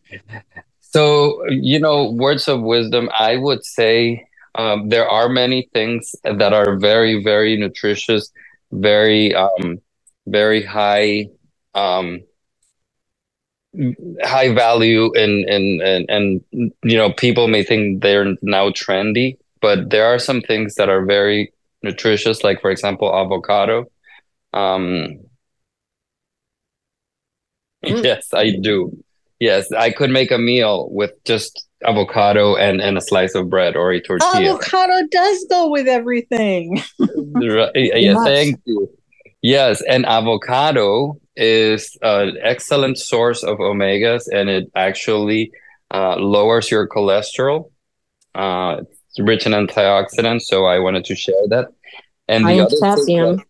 [0.95, 4.25] So, you know, words of wisdom, I would say
[4.57, 8.31] um, there are many things that are very, very nutritious,
[8.71, 9.81] very, um,
[10.25, 11.27] very high,
[11.73, 12.21] um,
[14.23, 19.89] high value, and and and and you know, people may think they're now trendy, but
[19.89, 21.51] there are some things that are very
[21.83, 23.85] nutritious, like for example, avocado.
[24.53, 25.19] Um,
[27.83, 28.91] yes, I do.
[29.39, 33.75] Yes, I could make a meal with just avocado and, and a slice of bread
[33.75, 34.55] or a tortilla.
[34.55, 36.81] Avocado does go with everything.
[37.35, 38.89] Right, Yeah, thank you.
[39.41, 45.51] Yes, and avocado is an excellent source of omegas, and it actually
[45.91, 47.71] uh, lowers your cholesterol.
[48.33, 51.67] Uh, it's rich in antioxidants, so I wanted to share that.
[52.27, 53.35] And the other thing potassium.
[53.37, 53.45] that-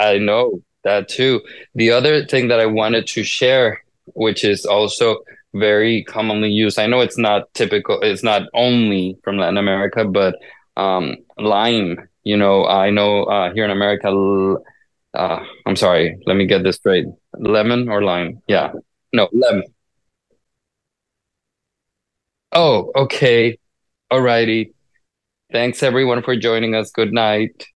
[0.00, 1.40] I know that too.
[1.74, 3.82] The other thing that I wanted to share,
[4.14, 5.18] which is also
[5.54, 10.34] very commonly used, I know it's not typical, it's not only from Latin America, but
[10.76, 12.08] um, lime.
[12.24, 14.08] You know, I know uh, here in America,
[15.14, 17.06] uh, I'm sorry, let me get this straight.
[17.38, 18.42] Lemon or lime?
[18.46, 18.72] Yeah.
[19.12, 19.64] No, lemon.
[22.52, 23.58] Oh, okay.
[24.12, 24.72] Alrighty.
[25.52, 26.90] Thanks everyone for joining us.
[26.90, 27.66] Good night.